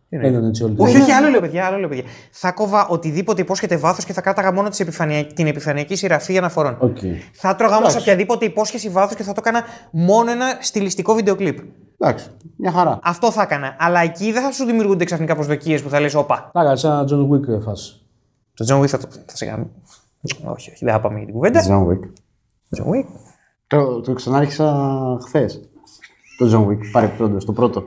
[0.09, 0.75] Δεν ήταν έτσι όλη.
[0.77, 2.03] Όχι, όχι, άλλο λέω, παιδιά, άλλο λέω, παιδιά.
[2.31, 5.25] Θα κόβα οτιδήποτε υπόσχεται βάθος και θα κράταγα μόνο τις επιφανεια...
[5.25, 6.77] την επιφανειακή συρραφή αναφορών.
[6.79, 6.97] Οκ.
[7.33, 11.57] Θα έτρωγα όμως οποιαδήποτε υπόσχεση βάθους και θα το έκανα μόνο ένα στιλιστικό βίντεο κλιπ.
[11.97, 12.99] Εντάξει, μια χαρά.
[13.03, 13.75] Αυτό θα έκανα.
[13.79, 16.49] Αλλά εκεί δεν θα σου δημιουργούνται ξαφνικά προσδοκίες που θα λες Όπα.
[16.53, 18.01] Τα έκανε σαν John Wick φάση.
[18.53, 19.07] Το John Wick θα το.
[19.25, 19.69] Θα σε κάνω.
[20.43, 21.63] όχι, όχι, δεν θα πάμε για την κουβέντα.
[21.67, 22.01] John Wick.
[22.77, 23.05] John Wick.
[23.67, 25.69] Το, το ξανάρχισα χθες.
[26.37, 27.83] Το John Wick, παρεπτόντω, το πρώτο.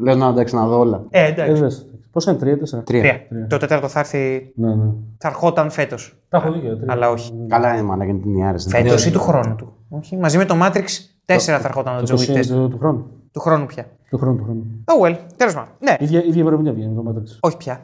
[0.00, 1.04] Λέω να εντάξει να δω όλα.
[1.10, 1.62] Ε, Ε, εντάξει.
[1.62, 1.86] δες.
[2.10, 3.00] Πόσα είναι, τρία, τέσσερα; Τρία.
[3.00, 3.46] Τρία.
[3.48, 4.52] Το τέταρτο θα έρθει.
[4.54, 4.90] Ναι, ναι.
[5.18, 6.16] Θα ερχόταν φέτος.
[6.28, 6.76] Τα έχω δίκιο.
[6.76, 6.92] τρία.
[6.92, 7.32] Αλλά όχι.
[7.48, 8.66] Καλά είναι μάλλον γιατί την Ιάρες.
[8.70, 9.72] Φέτος ή του χρόνου του.
[9.88, 10.16] Όχι.
[10.16, 10.84] Μαζί με το Matrix
[11.26, 12.38] 4 θα ερχόταν το Το John Wick 4.
[12.38, 13.06] 20 του του χρόνου.
[13.32, 13.86] Του χρόνου πια.
[14.10, 14.64] Του χρόνου, του χρόνου.
[14.84, 15.68] Oh well, τέλος πάντων.
[15.80, 17.36] Ναι, Ίδια, ίδια ημερομηνία βγαίνει το Matrix.
[17.40, 17.80] όχι πια.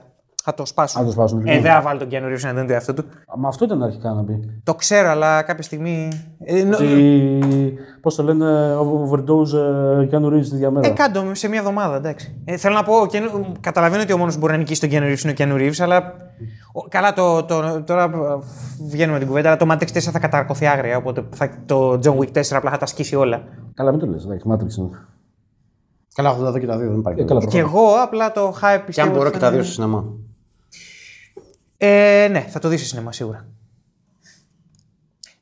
[0.51, 1.01] Θα το σπάσουν.
[1.01, 1.63] Θα το σπάσουν, Ε, λοιπόν.
[1.63, 3.05] δεν θα βάλει τον Keanu Reeves εναντίον του εαυτού του.
[3.39, 4.61] Μα αυτό ήταν αρχικά να πει.
[4.63, 6.09] Το ξέρω, αλλά κάποια στιγμή.
[6.45, 7.75] Ε, νο- Ότι.
[8.01, 9.53] Πώς το λένε, overdose
[10.03, 10.87] ε, και αν στη διαμέρα.
[10.87, 12.37] Ε, κάντο σε μια εβδομάδα, εντάξει.
[12.45, 14.91] Ε, θέλω να πω, ο Keanu- καταλαβαίνω ότι ο μόνος που μπορεί να νικήσει τον
[14.93, 16.15] Keanu Reeves είναι ο Keanu Reeves, αλλά.
[16.73, 18.09] ο- καλά, το, το, τώρα ε,
[18.89, 20.97] βγαίνουμε με την κουβέντα, αλλά το Matrix 4 θα καταρκωθεί άγρια.
[20.97, 23.43] Οπότε θα, το John Wick 4 απλά θα τα σκίσει όλα.
[23.75, 24.25] Καλά, μην το λες.
[24.25, 24.91] Εντάξει, Matrix είναι.
[26.15, 27.21] Καλά, έχω τα δω και τα δύο, δεν υπάρχει.
[27.21, 27.55] Ε, καλά, λόγος.
[27.55, 29.09] Και εγώ απλά το hype Και πιστεύω.
[29.09, 30.05] αν μπορώ ότι και θα τα δύο είναι- στο σινεμά.
[31.81, 33.47] Ε, ναι, θα το δεις στο σινεμά σίγουρα.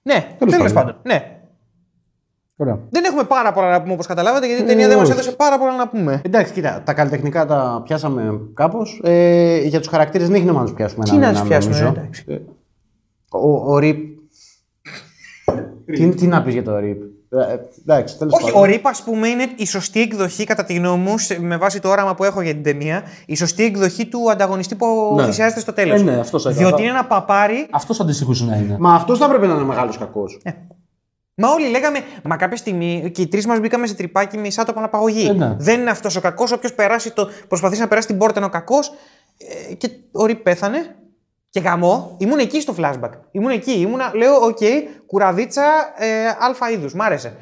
[0.03, 0.73] Ναι, τέλος πάντων.
[0.73, 0.97] πάντων.
[1.03, 1.31] Ναι.
[2.57, 2.81] Ωραία.
[2.91, 5.13] Δεν έχουμε πάρα πολλά να πούμε όπως καταλάβατε, γιατί η ταινία δεν μας όχι.
[5.19, 6.21] έδωσε πάρα πολλά να πούμε.
[6.25, 9.01] Εντάξει, κοίτα, τα καλλιτεχνικά τα πιάσαμε κάπως.
[9.05, 11.05] Ε, για τους χαρακτήρες δεν έχει νόημα να του πιάσουμε.
[11.05, 11.95] Τι έναν να τους έναν, πιάσουμε, νομίζω.
[11.97, 12.25] ε, εντάξει.
[12.29, 12.39] Ε,
[13.31, 14.17] Ο, ο Ριπ.
[15.85, 17.03] τι, τι να πεις για το Ριπ.
[17.31, 21.03] Ε, εντάξει, τέλος Όχι, ο Ριπ, ας πούμε, είναι η σωστή εκδοχή, κατά τη γνώμη
[21.03, 24.31] μου, σε- με βάση το όραμα που έχω για την ταινία, η σωστή εκδοχή του
[24.31, 25.25] ανταγωνιστή που Ναι.
[25.27, 26.01] θυσιάζεται στο τέλος.
[26.01, 26.63] Ε, ναι, αυτός θα ήταν.
[26.63, 27.67] Διότι είναι ένα παπάρι.
[27.71, 28.77] Αυτός αντιστοιχούσε να είναι.
[28.79, 30.41] Μα αυτός θα έπρεπε να είναι μεγάλος κακός.
[31.35, 34.73] Μα όλοι λέγαμε, μα κάποια στιγμή και οι τρεις μας μπήκαμε σε τρυπάκι μισά το
[34.73, 35.27] παναπαγωγή.
[35.29, 35.55] Ε, ναι.
[35.59, 36.53] Δεν είναι αυτός ο κακός.
[36.53, 38.93] Όποιος περάσει το, προσπαθήσει να περάσει την πόρτα είναι ο κακός.
[39.71, 40.97] Ε, και ο Ριπ πέθανε.
[41.57, 43.11] Και γαμώ, ήμουν εκεί στο flashback.
[43.31, 43.73] Ήμουν εκεί.
[43.73, 44.59] Ήμουνα, λέω, οκ,
[45.07, 45.63] κουραδίτσα
[45.97, 46.07] ε,
[46.39, 46.95] αλφα είδους.
[46.95, 47.37] Μ' άρεσε.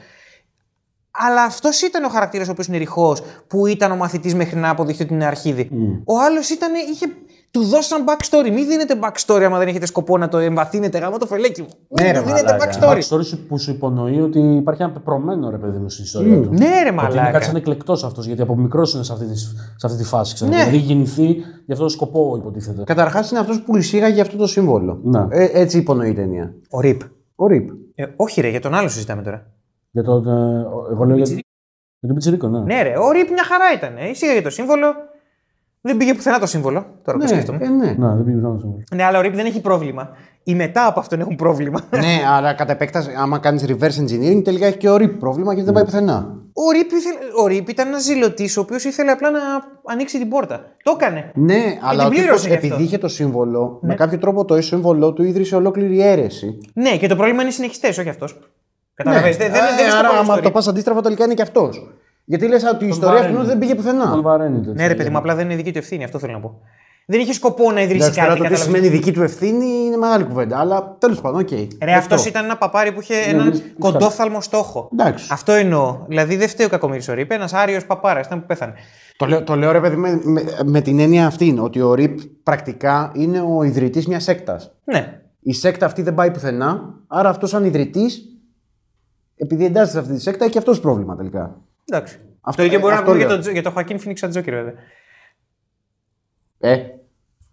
[1.10, 4.68] Αλλά αυτός ήταν ο χαρακτήρας ο οποίος είναι ρηχός, που ήταν ο μαθητής μέχρι να
[4.68, 5.68] αποδειχθεί ότι είναι αρχίδι.
[6.04, 7.06] Ο άλλος ήταν, είχε,
[7.54, 8.50] του δώσαν backstory.
[8.52, 10.98] Μην δίνετε backstory άμα δεν έχετε σκοπό να το εμβαθύνετε.
[10.98, 11.68] Γαμώ το φελέκι μου.
[11.88, 12.78] Ναι, Μην ρε, του δίνετε μαλάκα.
[12.80, 12.98] backstory.
[13.18, 16.48] Backstory σου- που σου υπονοεί ότι υπάρχει ένα πεπρωμένο ρε παιδί μου στην ιστορία του.
[16.52, 17.30] Ναι, ρε Ότι είναι μαλάκα.
[17.30, 20.34] κάτι σαν εκλεκτός αυτός, γιατί από μικρός είναι σε αυτή τη, σε αυτή τη φάση.
[20.34, 20.50] Ξέρω.
[20.50, 20.56] Ναι.
[20.56, 22.82] Δηλαδή έχει γεννηθεί για αυτόν τον σκοπό, υποτίθεται.
[22.84, 25.00] Καταρχάς είναι αυτός που εισήγαγε αυτό το σύμβολο.
[25.02, 25.26] Ναι.
[25.30, 26.54] Ε, έτσι υπονοεί η ταινία.
[26.70, 27.00] Ο Ριπ.
[27.34, 27.68] Ο Ριπ.
[27.94, 29.46] Ε, όχι, ρε, για τον άλλο συζητάμε τώρα.
[29.90, 30.28] Για τον.
[30.28, 31.42] ε, εγώ λέω για, για
[32.06, 32.58] τον Πιτσυρίκο, ναι.
[32.60, 33.96] Ναι, ρε, ο Ριπ μια χαρά ήταν.
[33.96, 34.08] Ε.
[34.08, 34.86] Εισήγαγε το σύμβολο.
[35.86, 36.86] Δεν πήγε πουθενά το σύμβολο.
[37.04, 37.58] Τώρα που Ναι, σκέφτομαι.
[37.62, 37.94] ε, ναι.
[37.98, 40.08] Να, δεν πήγε να το Ναι, αλλά ο Ριπ δεν έχει πρόβλημα.
[40.44, 41.80] Οι μετά από αυτόν έχουν πρόβλημα.
[41.90, 45.64] ναι, αλλά κατά επέκταση, άμα κάνεις reverse engineering, τελικά έχει και ο Ριπ πρόβλημα γιατί
[45.64, 46.34] δεν πάει πουθενά.
[46.52, 49.40] Ο Ριπ, ήθελε- ο Ριπ ήταν ένας ζηλωτής ο οποίος ήθελε απλά να
[49.86, 50.60] ανοίξει την πόρτα.
[50.82, 51.30] Το έκανε.
[51.34, 52.66] Ναι, αλλά την ο τύπος, πλήρωσε γι' αυτό.
[52.66, 56.58] επειδή είχε το σύμβολο, με κάποιο τρόπο το σύμβολό του ίδρυσε ολόκληρη αίρεση.
[56.74, 58.38] Ναι, και το πρόβλημα είναι οι συνεχιστές, όχι αυτός.
[58.94, 59.36] Καταλαβαίνετε.
[59.44, 60.42] Δεν, δεν, Ε, δεν είναι άρα, στο άμα story.
[60.42, 61.88] το πας αντίστροφα, τελικά είναι και αυτός.
[62.24, 63.34] Γιατί λες ότι η ιστορία βαραίνει.
[63.36, 64.20] αυτού δεν πήγε Τον πουθενά.
[64.22, 64.56] βαραίνει.
[64.58, 64.72] τέτοιο.
[64.72, 66.60] Ναι, ρε παιδί μου, απλά δεν είναι δική του ευθύνη, αυτό θέλω να πω.
[67.06, 68.38] Δεν είχε σκοπό να ιδρύσει Εντάξει, τώρα κάτι.
[68.40, 68.82] το τι καταλαβαίνεις.
[68.82, 70.58] σημαίνει δική του ευθύνη είναι μεγάλη κουβέντα.
[70.58, 71.48] Αλλά τέλος πάντων, οκ.
[71.82, 74.88] Ρε, αυτός ήταν ένα παπάρι που είχε έναν μη- κοντόφθαλμο στόχο.
[74.92, 75.28] Εντάξει.
[75.30, 76.04] Αυτό εννοώ.
[76.08, 78.72] Δηλαδή δεν φταίει ο κακομοίρης ο Ριπ, ένας άγριος παπάρας ήταν που πέθανε.
[79.16, 82.18] Το λέω, το λέω ρε παιδί με, με, με την έννοια αυτή, ότι ο Ριπ
[82.42, 84.72] πρακτικά είναι ο ιδρυτής μιας σέκτας.
[84.84, 85.20] Ναι.
[85.40, 88.22] Η σέκτα αυτή δεν πάει πουθενά, άρα αυτός σαν ιδρυτής,
[89.36, 91.56] επειδή εντάσσεται σε αυτή τη σέκτα, έχει αυτός πρόβλημα τελικά.
[91.90, 92.18] Εντάξει.
[92.40, 93.36] Αυτό- το ίδιο ε, μπορεί να αυτό πούμε για λέω.
[93.36, 94.72] το, Τζο- για το Χοακίν Φίνιξ Τζόκερ, βέβαια.
[96.60, 96.76] Ε.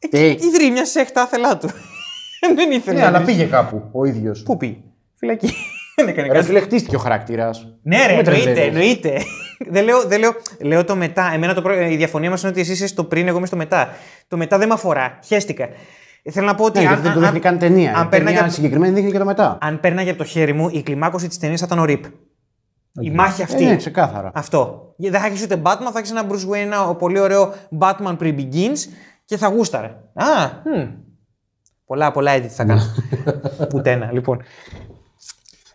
[0.09, 0.19] Τι.
[0.29, 1.69] Ιδρύει μια σέχτα άθελά του.
[2.55, 2.95] δεν ήθελε.
[2.97, 3.37] Ναι, να αλλά ιδρύσει.
[3.37, 4.43] πήγε κάπου ο ίδιος.
[4.43, 4.77] Πού πήγε;
[5.15, 5.47] Φυλακή.
[5.95, 6.45] δεν έκανε Ρε κάτι.
[6.45, 7.67] φίλε, χτίστηκε ο χαρακτήρας.
[7.83, 8.31] Ναι, ρε, Με εννοείται.
[8.43, 9.21] τρελαίνεις; εννοείται.
[9.73, 11.31] δεν λέω, δεν λέω, λέω το μετά.
[11.33, 13.55] Εμένα το, προ- η διαφωνία μας είναι ότι εσύ είσαι στο πριν, εγώ είμαι στο
[13.55, 13.89] μετά.
[14.27, 15.19] Το μετά δεν με αφορά.
[15.25, 15.69] Χαίστηκα.
[16.31, 16.79] Θέλω να πω ότι.
[16.79, 17.95] Ναι, αν, γιατί δεν το αν- δείχνει καν ταινία.
[17.97, 19.57] αν Η ταινία πέρναγε- συγκεκριμένη δείχνει και το μετά.
[19.61, 21.85] αν πέρναγε από το χέρι μου, η κλιμάκωση της ταινίας θα ήταν ο
[22.99, 23.11] Ριπ.
[23.11, 23.65] Η μάχη Ε, αυτή.
[23.65, 24.31] ναι, ξεκάθαρα.
[24.33, 24.93] Αυτό.
[24.97, 28.77] Δεν θα έχεις ούτε Batman, θα έχεις ένα Bruce Wayne, ένα πολύ ωραίο Batman pre-begins
[29.25, 29.87] και θα γούσταρε.
[30.13, 30.25] Α,
[30.65, 30.89] μ.
[31.85, 32.81] πολλά, πολλά edit θα κάνω.
[33.69, 34.41] Πουτένα, λοιπόν.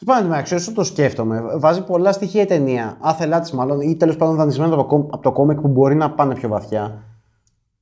[0.04, 2.96] Πάνω μεταξύ, όσο το σκέφτομαι, βάζει πολλά στοιχεία η ταινία.
[3.00, 5.94] Άθελά τη μάλλον, ή τέλος πάντων δανεισμένα από, το κόμ- από το κόμικ που μπορεί
[5.94, 7.02] να πάνε πιο βαθιά.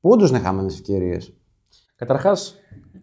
[0.00, 1.34] Που όντως είναι χαμένες ευκαιρίες;
[1.96, 2.54] Καταρχάς,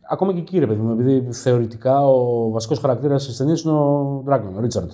[0.10, 4.24] ακόμα και εκεί ρε παιδί μου, επειδή θεωρητικά ο βασικός χαρακτήρας της ταινίας είναι ο
[4.30, 4.92] Dragon, ο Ρίτσαρντ.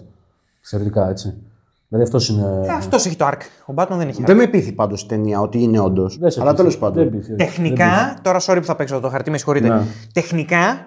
[0.70, 1.38] Θεωρητικά έτσι.
[1.88, 2.66] Δηλαδή αυτός είναι.
[2.72, 3.40] Αυτός έχει το arc.
[3.66, 4.26] Ο Batman δεν έχει arc.
[4.26, 6.18] Δεν με πείθει πάντως η ταινία ότι είναι όντως.
[6.18, 6.62] Δεν σε Αλλά πείθει.
[6.62, 7.04] τέλος πάντων.
[7.04, 7.36] Δεν πείθει, όχι.
[7.44, 9.68] Τεχνικά, τώρα sorry που θα παίξω το χαρτί, με συγχωρείτε.
[9.68, 9.82] Ναι.
[10.14, 10.86] Τεχνικά,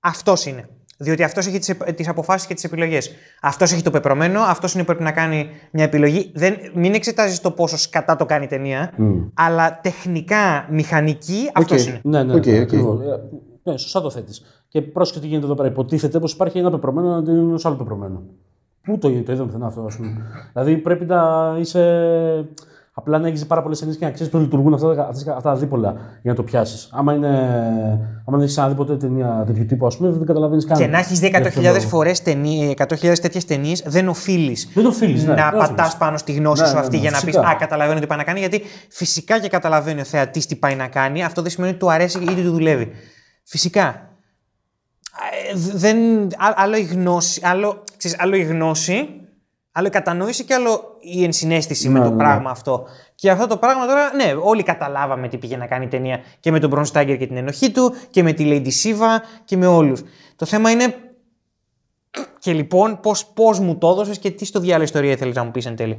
[0.00, 0.68] αυτός είναι.
[1.00, 1.58] Διότι αυτός έχει
[1.94, 3.10] τις αποφάσεις και τις επιλογές.
[3.42, 6.32] Αυτός έχει το πεπρωμένο, αυτός είναι που πρέπει να κάνει μια επιλογή.
[6.34, 8.92] Δεν, μην εξετάζεις το πόσο σκατά το κάνει η ταινία,
[9.34, 11.88] αλλά τεχνικά, μηχανική, αυτός Οκ.
[11.88, 12.00] είναι.
[12.04, 12.62] Ναι, ναι, Οκ, ναι, οκ.
[12.62, 13.00] ακριβώς.
[13.00, 13.20] Ε,
[13.70, 14.42] ναι, σωστά το θέτεις.
[14.68, 15.68] Και πρόσεχε τι γίνεται εδώ πέρα.
[15.68, 18.22] Υποτίθεται πως υπάρχει ένα πεπρωμένο αντί ενός άλλου πεπρωμένου.
[18.84, 20.16] Πού το, το είδαμε πουθενά αυτό, ας πούμε.
[20.52, 21.22] δηλαδή πρέπει να
[21.58, 21.84] είσαι.
[22.92, 25.50] Απλά να έχεις πάρα πολλές ταινίες και να ξέρεις πώς λειτουργούν αυτά, τα- αυτές- αυτά
[25.52, 25.90] τα δίπολα
[26.22, 26.88] για να το πιάσεις.
[26.92, 30.78] Άμα, είναι, άμα δεν έχεις ξαναδεί ποτέ ταινία τέτοιου τύπου, ας πούμε, δεν καταλαβαίνεις καν.
[30.78, 31.88] Και να έχεις δει για ποιο 100.000 λόγο.
[31.88, 32.22] φορές
[32.76, 35.24] 100.000 τέτοιες ταινίες, δεν οφείλεις Δεν το οφείλεις.
[35.24, 35.96] Ναι, να δεν πατάς οφείλεις.
[35.96, 37.48] πάνω στη γνώση Ναι, σου ναι, αυτή ναι, για να πεις φυσικά.
[37.48, 38.38] Α, καταλαβαίνω τι πάει να κάνει.
[38.38, 41.24] Γιατί φυσικά και καταλαβαίνει ο θεατής τι πάει να κάνει.
[41.24, 42.90] Αυτό δεν σημαίνει ότι του αρέσει ή ότι του δουλεύει.
[43.44, 44.02] Φυσικά.
[45.48, 49.08] Ε, δεν, α- άλλο, η γνώση, άλλο, ξέρεις, άλλο η γνώση,
[49.72, 52.22] Άλλο η κατανόηση και άλλο η ενσυναίσθηση με Ναι, το ναι, ναι.
[52.22, 52.86] πράγμα αυτό.
[53.14, 56.50] Και αυτό το πράγμα τώρα, ναι, όλοι καταλάβαμε τι πήγε να κάνει η ταινία και
[56.50, 59.66] με τον Μπρον Στάγκερ και την ενοχή του και με τη Lady Siva και με
[59.66, 60.02] όλους.
[60.36, 60.94] Το θέμα είναι.
[62.38, 65.50] Και λοιπόν, πώ πώς μου το έδωσες και τι στο διάλογο ιστορία ήθελες να μου
[65.50, 65.98] πεις εν τέλει.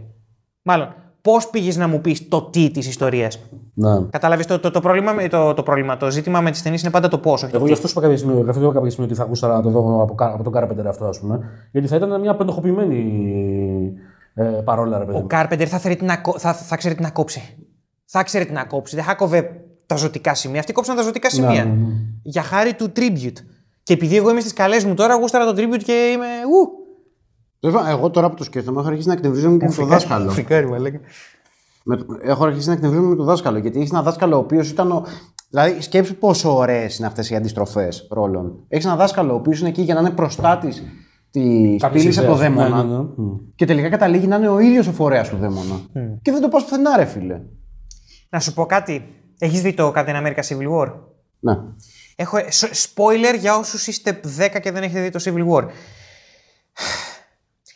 [0.62, 3.40] Μάλλον, πώς πήγες να μου πεις το τι της ιστορίας.
[3.74, 4.02] Ναι.
[4.10, 5.98] Κατάλαβε το, το, το, πρόβλημα, με- το, το πρόβλημα.
[5.98, 7.38] Το ζήτημα με τις ταινίες είναι πάντα το πώ.
[7.54, 9.48] Εγώ γι' αυτό σου είπα κάποια στιγμή, γι' αυτό είπα κάποια στιγμή ότι θα ακούσω
[9.48, 11.40] να το δω από, κα- από τον Κάρπεντερ αυτό, ας πούμε.
[11.72, 13.94] Γιατί θα ήταν μια πεντακοποιημένη
[14.34, 15.18] ε, παπαρόλα, ρε παιδί.
[15.18, 15.28] Ο μου.
[15.28, 17.58] Κάρπεντερ θα, θέλει τι να, κο- θα, θα ξέρει τι να κόψει.
[18.06, 18.96] Θα ξέρει τι να κόψει.
[18.96, 19.50] Δεν θα κόβε
[19.86, 20.60] τα ζωτικά σημεία.
[20.60, 21.64] Αυτοί κόψαν τα ζωτικά σημεία.
[21.66, 21.88] ναι, ναι.
[22.24, 23.38] Για χάρη του tribute.
[23.84, 26.26] Και επειδή εγώ είμαι στις καλές μου τώρα, γούσταρα το tribute και είμαι.
[26.26, 26.79] Ου!
[27.62, 30.30] Βέβαια, εγώ τώρα που το σκέφτομαι, έχω αρχίσει να εκνευρίζομαι και με το δάσκαλο.
[30.32, 31.00] Φρικάρισμα, λέγε.
[31.84, 33.58] Με το- Έχω αρχίσει να εκνευρίζομαι με το δάσκαλο.
[33.58, 34.92] Γιατί έχεις ένα δάσκαλο ο οποίος ήταν.
[34.92, 35.06] Ο...
[35.50, 38.64] Δηλαδή, σκέψου πόσο ωραίες είναι αυτές οι αντιστροφές ρόλων.
[38.68, 40.84] Έχεις ένα δάσκαλο ο οποίος είναι εκεί για να είναι προστάτης
[41.32, 42.40] τη Κάποιες πύλη από το ιδέες.
[42.54, 42.84] δαίμονα.
[42.84, 43.04] Ναι, ναι, ναι.
[43.16, 43.36] Μμ.
[43.56, 45.80] Και τελικά καταλήγει να είναι ο ίδιος ο φορέας του δαίμονα.
[46.22, 47.42] Και δεν το πας πουθενά, ρε φίλε.
[48.30, 49.04] Να σου πω κάτι.
[49.40, 50.94] Έχεις δει το Captain America Civil War;
[51.40, 51.54] Ναι.
[52.16, 55.64] Έχω σ- spoiler για όσους είστε 10 και δεν έχετε δει το Civil War.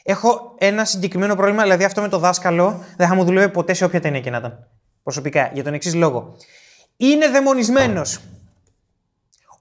[0.04, 3.86] Έχω ένα συγκεκριμένο πρόβλημα, δηλαδή αυτό με το δάσκαλο δεν θα μου δουλεύει ποτέ σε
[3.86, 4.68] όποια ταινία και να ήταν.
[5.04, 6.36] Προσωπικά, για τον εξής λόγο.
[6.97, 8.20] Είναι δαιμονισμένος.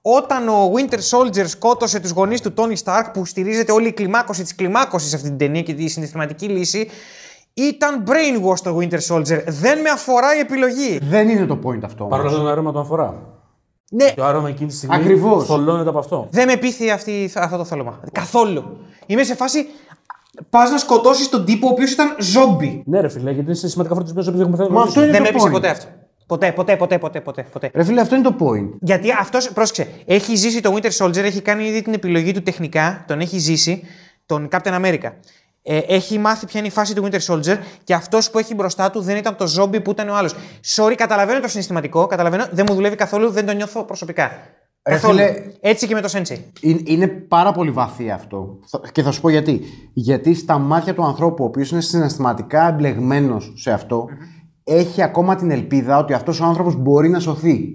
[0.01, 4.43] Όταν ο Winter Soldier σκότωσε τους γονείς του Tony Stark, που στηρίζεται όλη η κλιμάκωση
[4.43, 6.89] της κλιμάκωσης σε αυτή την ταινία και τη συναισθηματική λύση,
[7.53, 9.43] ήταν brainwash το Winter Soldier.
[9.47, 10.99] Δεν με αφορά η επιλογή.
[11.01, 12.05] Δεν είναι το point αυτό.
[12.05, 12.31] Παρ' όμως.
[12.31, 13.13] όλα αυτά το άρωμα το αφορά.
[13.91, 15.45] Ναι, Το άρωμα εκείνη τη στιγμή Ακριβώς.
[15.45, 16.27] θολώνεται από αυτό.
[16.31, 17.99] Δεν με πείθει αυτή, αυτό το θέλωμα.
[18.11, 18.77] Καθόλου.
[19.05, 19.65] Είμαι σε φάση.
[20.49, 22.83] Πας να σκοτώσεις τον τύπο ο οποίος ήταν ζόμπι.
[22.85, 25.29] Ναι, ρε φίλε, γιατί είναι σημαντικά φορτισμένος επειδή έχουμε Μα αυτό είναι Δεν το με
[25.29, 25.51] έπεισε point.
[25.51, 25.87] ποτέ αυτό.
[26.27, 27.45] Ποτέ, ποτέ, ποτέ, ποτέ, ποτέ.
[27.51, 27.71] ποτέ.
[27.73, 28.69] Ρε φίλε, αυτό είναι το point.
[28.81, 33.03] Γιατί αυτός, πρόσεξε, έχει ζήσει το Winter Soldier, έχει κάνει ήδη την επιλογή του τεχνικά,
[33.07, 33.83] τον έχει ζήσει,
[34.25, 35.11] τον Captain America.
[35.65, 38.91] Ε, έχει μάθει ποια είναι η φάση του Winter Soldier και αυτός που έχει μπροστά
[38.91, 40.35] του δεν ήταν το ζόμπι που ήταν ο άλλος.
[40.75, 44.31] Sorry, καταλαβαίνω το συναισθηματικό, καταλαβαίνω, δεν μου δουλεύει καθόλου, δεν το νιώθω προσωπικά.
[44.87, 45.17] Ρε καθόλου.
[45.17, 46.37] φίλε, Έτσι και με το Sensei.
[46.61, 48.59] Είναι, είναι πάρα πολύ βαθύ αυτό.
[48.67, 49.61] Θα- Και θα σου πω γιατί.
[49.93, 54.05] Γιατί στα μάτια του ανθρώπου, ο οποίος είναι συναισθηματικά εμπλεγμένος σε αυτό,
[54.63, 57.65] έχει ακόμα την ελπίδα ότι αυτός ο άνθρωπος μπορεί να σωθεί.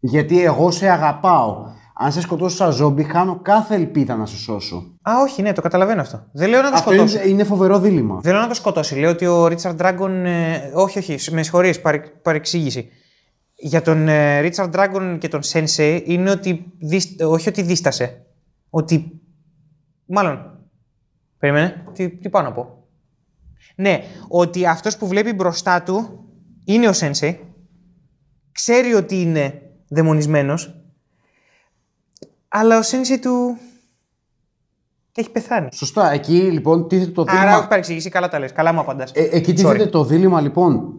[0.00, 1.72] Γιατί εγώ σε αγαπάω.
[1.96, 4.76] Αν σε σκοτώσω σαν ζόμπι, χάνω κάθε ελπίδα να σε σώσω.
[5.02, 6.24] Α, όχι, ναι, το καταλαβαίνω αυτό.
[6.32, 7.16] Δεν λέω να το Αυτό σκοτώσω.
[7.20, 8.18] είναι, είναι φοβερό δίλημα.
[8.22, 8.94] Δεν λέω να το σκοτώσει.
[8.94, 10.26] Λέω ότι ο Ρίτσαρντ Ντράγκον.
[10.26, 12.88] Ε, όχι, όχι, με συγχωρείς, παρε, παρεξήγηση.
[13.66, 16.72] Για τον ε, Ρίτσαρντ Ντράγκον και τον Σένσεϊ είναι ότι.
[16.78, 18.26] δίσ- όχι ότι δίστασε.
[18.70, 19.20] Ότι.
[20.06, 20.58] Μάλλον.
[21.38, 21.84] Περίμενε.
[21.92, 22.86] Τι, τι πάω να πω.
[23.76, 26.24] Ναι, ότι αυτός που βλέπει μπροστά του
[26.64, 27.40] είναι ο Σένσεϊ.
[28.52, 30.80] Ξέρει ότι είναι δαιμονισμένος.
[32.48, 33.56] Αλλά ο Σένσεϊ του.
[35.14, 35.68] έχει πεθάνει.
[35.72, 36.10] Σωστά.
[36.12, 37.42] Εκεί λοιπόν τίθεται το δίλημα.
[37.42, 38.52] Άρα όχι παρεξήγηση, καλά τα λες.
[38.52, 39.12] Καλά μου απαντάς.
[39.14, 40.92] Ε, εκεί τίθεται το δίλημμα λοιπόν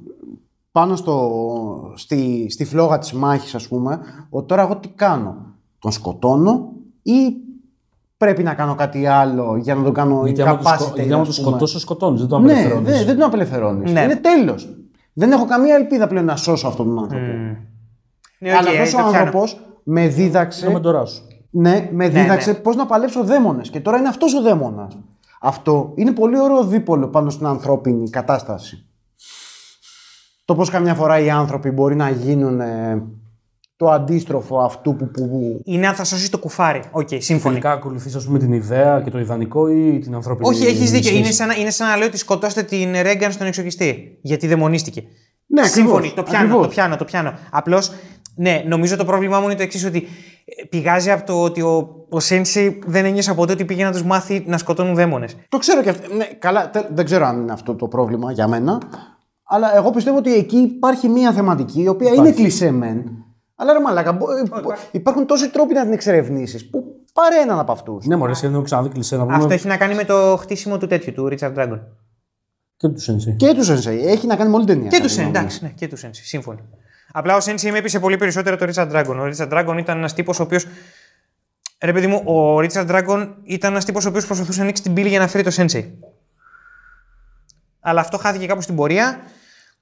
[0.75, 1.29] πάνω στο,
[1.95, 3.99] στη, στη φλόγα της μάχης ας πούμε
[4.29, 5.35] ότι τώρα εγώ τι κάνω,
[5.79, 6.71] τον σκοτώνω
[7.01, 7.33] ή
[8.17, 10.73] πρέπει να κάνω κάτι άλλο για να τον κάνω Γιατί άμα το, σκο...
[10.85, 11.49] incapacitated, γιατί άμα το ας πούμε.
[11.49, 12.19] σκοτώσω, σκοτώνεις.
[12.19, 12.91] Δεν το Ναι, απελευθερώνεις.
[12.91, 13.91] δεν, δεν τον απελευθερώνεις.
[13.91, 14.01] Ναι.
[14.01, 14.77] Είναι τέλος.
[15.13, 17.25] Δεν έχω καμία ελπίδα πλέον να σώσω αυτόν τον άνθρωπο.
[18.39, 19.17] Ναι, Αλλά οκ, αυτός το ο πιάνω.
[19.17, 21.23] άνθρωπος με δίδαξε, Το μέντορά σου.
[21.49, 22.57] ναι, με δίδαξε ναι.
[22.57, 24.97] πώς να παλέψω δαίμονες και τώρα είναι αυτός ο δαίμονας.
[25.41, 28.84] Αυτό είναι πολύ ωραίο δίπολο πάνω στην ανθρώπινη κατάσταση.
[30.45, 33.03] Το πώς καμιά φορά οι άνθρωποι μπορεί να γίνουν ε,
[33.75, 36.79] το αντίστροφο αυτού που, που, που- Είναι αν θα σώσει το κουφάρι.
[36.91, 37.53] Οκ, σύμφωνοι.
[37.53, 40.49] Τελικά ακολουθείς, ας πούμε, την ιδέα και το ιδανικό ή την ανθρώπινη.
[40.49, 41.03] Όχι, έχεις δίκιο.
[41.09, 41.17] σχέση.
[41.17, 44.17] Είναι σαν, να- είναι σαν να λέω ότι σκοτώστε την Ρέγκαν στον εξορκιστή.
[44.21, 45.03] Γιατί δαιμονίστηκε.
[45.47, 45.95] Ναι, Σύμφωνοι.
[45.95, 46.65] ακριβώς, Το πιάνω, ακριβώς.
[46.67, 47.33] το πιάνω, το πιάνω.
[47.51, 47.91] Απλώς,
[48.35, 49.97] ναι, νομίζω το πρόβλημά μου είναι το εξής: ότι
[50.45, 54.03] ε, πηγάζει από το ότι ο, ο Σένσι δεν ένιωσε ποτέ ότι πήγε να τους
[54.03, 55.35] μάθει να σκοτώνουν δαίμονες.
[55.49, 56.15] Το ξέρω και αυτό.
[56.15, 58.77] Ναι, καλά, τε- δεν ξέρω αν είναι αυτό το πρόβλημα για μένα.
[59.47, 63.03] Αλλά εγώ πιστεύω ότι εκεί υπάρχει μία θεματική η οποία είναι κλεισέ μεν.
[63.55, 66.83] Αλλά ρε μαλάκα, μπο- ε, μπο- υπάρχουν τόσοι τρόποι να την εξερευνήσεις που
[67.13, 68.05] πάρε έναν από αυτούς.
[68.05, 69.35] Ναι, μωρέ, σχεδόν έχω ξαναδεί κλεισέ να πούμε.
[69.35, 71.79] Αυτό έχει να κάνει με το χτίσιμο του τέτοιου, του Richard Dragon.
[72.77, 73.35] Και του Σένσι.
[73.35, 73.99] Και του Sensei.
[74.05, 74.89] Έχει να κάνει με όλη την ταινία.
[74.89, 75.39] Και του κατά τη Σένσι, γνώμη μου.
[75.39, 76.59] εντάξει, ναι, και του Σένσι, σύμφωνοι.
[77.11, 79.15] Απλά ο Σένσι με έπεισε πολύ περισσότερο το Richard Dragon.
[79.19, 80.65] Ο Richard Dragon ήταν ένας τύπος ο οποίος.
[81.83, 84.93] Ρε παιδί μου, ο Richard Dragon ήταν ένας τύπος ο οποίος προσπαθούσε να ανοίξει την
[84.93, 85.97] πύλη για να φέρει το Σένσι.
[87.87, 89.19] Αλλά αυτό χάθηκε κάπου στην πορεία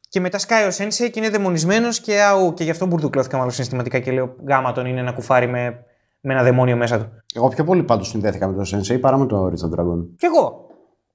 [0.10, 3.52] και μετά σκάει ο Σένσι και είναι δαιμονισμένος και, αου, και γι' αυτό μπουρδουκλώθηκα μάλλον
[3.52, 5.84] συναισθηματικά και λέω γάμα τον είναι ένα κουφάρι με,
[6.22, 7.10] με ένα δαιμόνιο μέσα του.
[7.36, 10.06] Εγώ πιο πολύ πάντως συνδέθηκα με τον Sensei παρά με τον Richard Dragon.
[10.18, 10.68] Κι εγώ.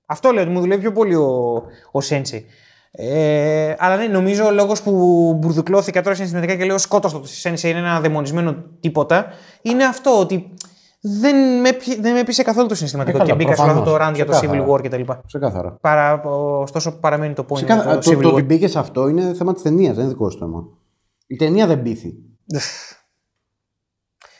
[0.06, 2.46] Αυτό λέω ότι μου δουλεύει πιο πολύ ο, ο Σέντσι.
[2.90, 4.92] Ε, αλλά ναι, νομίζω ο λόγος που
[5.38, 9.26] μπουρδουκλώθηκα τώρα συναισθηματικά και λέω σκότωστο το Σέντσι είναι ένα δαιμονισμένο τίποτα
[9.62, 10.54] είναι αυτό ότι
[11.00, 13.70] δεν με, πει- δεν με πείσε καθόλου το συναισθηματικό Ε, καλά, και μπήκα σε όλο
[13.70, 14.12] αυτό το προφανώς.
[14.12, 14.66] rant για το Civil Ξεκάθαρα.
[14.74, 15.12] War κτλ.
[15.26, 15.78] Ξεκάθαρα.
[15.80, 16.20] Παρά,
[16.60, 17.98] ωστόσο παραμένει το point για Ξεκάθαρα.
[17.98, 18.32] το Το, Civil το War.
[18.32, 20.62] ότι μπήκες σε αυτό είναι θέμα της ταινίας, δεν είναι δικό σου θέμα.
[21.26, 22.14] Η ταινία δεν πείθει.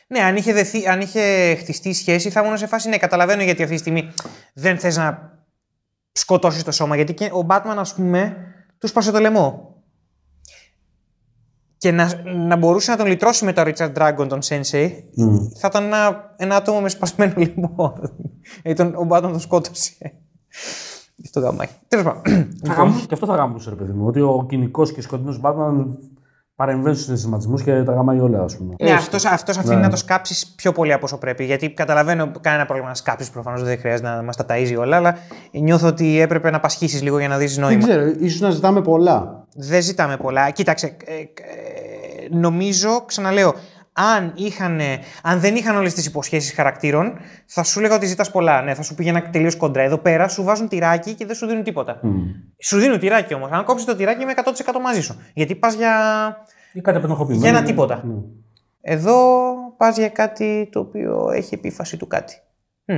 [0.07, 2.89] Ναι, αν είχε, δεθεί, αν είχε χτιστεί η σχέση, θα ήμουν σε φάση.
[2.89, 4.09] Ναι, καταλαβαίνω γιατί αυτή τη στιγμή
[4.55, 5.39] δεν θες να
[6.13, 6.97] σκοτώσεις το σώμα.
[6.97, 8.37] Γιατί και ο Batman, ας πούμε,
[8.79, 9.68] του σπάσε το λαιμό.
[11.79, 12.11] Και να,
[12.47, 14.89] να μπορούσε να τον λυτρώσει με τον Richard Dragon, τον Sensei,
[15.61, 17.93] θα ήταν ένα, ένα άτομο με σπασμένο λαιμό.
[18.63, 19.93] Ε, τον, ο Batman τον σκότωσε.
[21.17, 21.67] Γι' αυτό γαμάει.
[21.89, 22.23] Τέλος πάντων.
[22.67, 24.07] Θα γαμ- και αυτό θα γάμψε, ρε παιδί μου.
[24.07, 25.87] Ότι ο κοινικός και σκοτεινός Batman
[26.55, 28.75] παρεμβαίνει στους συναισθηματισμούς και τα γαμάει όλα, ας πούμε.
[28.83, 31.45] Ναι, αυτός, αυτός αφήνει να το σκάψεις πιο πολύ από όσο πρέπει.
[31.45, 35.15] Γιατί καταλαβαίνω κανένα πρόβλημα να σκάψεις προφανώς, δεν χρειάζεται να μας τα ταΐζει όλα, αλλά
[35.53, 37.87] νιώθω ότι έπρεπε να πασχίσεις λίγο για να δεις Δεν νόημα.
[37.87, 39.47] ξέρω, ίσως να ζητάμε πολλά.
[39.55, 40.51] Δεν ζητάμε πολλά.
[40.51, 41.25] Κοίταξε, ε, ε,
[42.31, 43.55] νομίζω, ξαναλέω,
[43.93, 44.81] αν, είχαν,
[45.23, 48.63] αν δεν είχαν όλες τις υποσχέσεις χαρακτήρων, θα σου έλεγα ότι ζητάς πολλά.
[48.63, 49.83] Ναι, θα σου πήγαινα τελείως κόντρα.
[49.83, 52.01] Εδώ πέρα σου βάζουν τυράκι και δεν σου δίνουν τίποτα.
[52.63, 53.51] Σου δίνουν τυράκι όμως.
[53.51, 55.21] Αν κόψεις το τυράκι, είμαι 100% μαζί σου.
[55.35, 55.93] Γιατί πας για.
[56.73, 57.49] Ή κάτι απενοχοποιημένο.
[57.49, 58.03] Για ένα τίποτα.
[58.05, 58.15] Ναι.
[58.81, 59.17] Εδώ
[59.77, 62.35] πας για κάτι το οποίο έχει επίφαση του κάτι.
[62.85, 62.95] Μμ.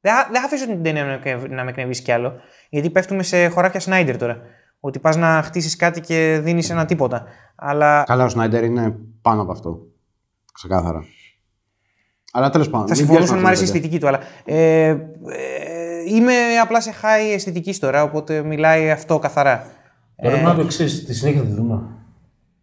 [0.00, 2.32] Δεν θα- δεν θα αφήσω την ταινία να με εκνευ- να με εκνευρίσει κι άλλο.
[2.70, 4.40] Γιατί πέφτουμε σε χωράφια Σνάιντερ τώρα.
[4.80, 7.24] Ότι πας να χτίσεις κάτι και δίνεις ένα τίποτα.
[7.56, 9.78] Αλλά Καλά, ο Σνάιντερ είναι πάνω από αυτό.
[10.52, 11.04] Ξεκάθαρα.
[12.32, 12.86] Αλλά τέλος πάντων.
[12.86, 14.08] θα μην συμφωνούσα πιάσουμε να μου άρεσε η αυτό, αισθητική του.
[14.08, 14.96] Αλλά ε, ε,
[16.06, 19.66] είμαι απλά σε high αισθητικής τώρα, οπότε μιλάει αυτό καθαρά.
[20.16, 21.82] Πρέπει να το εξής, τη συνέχεια θα τη δούμε.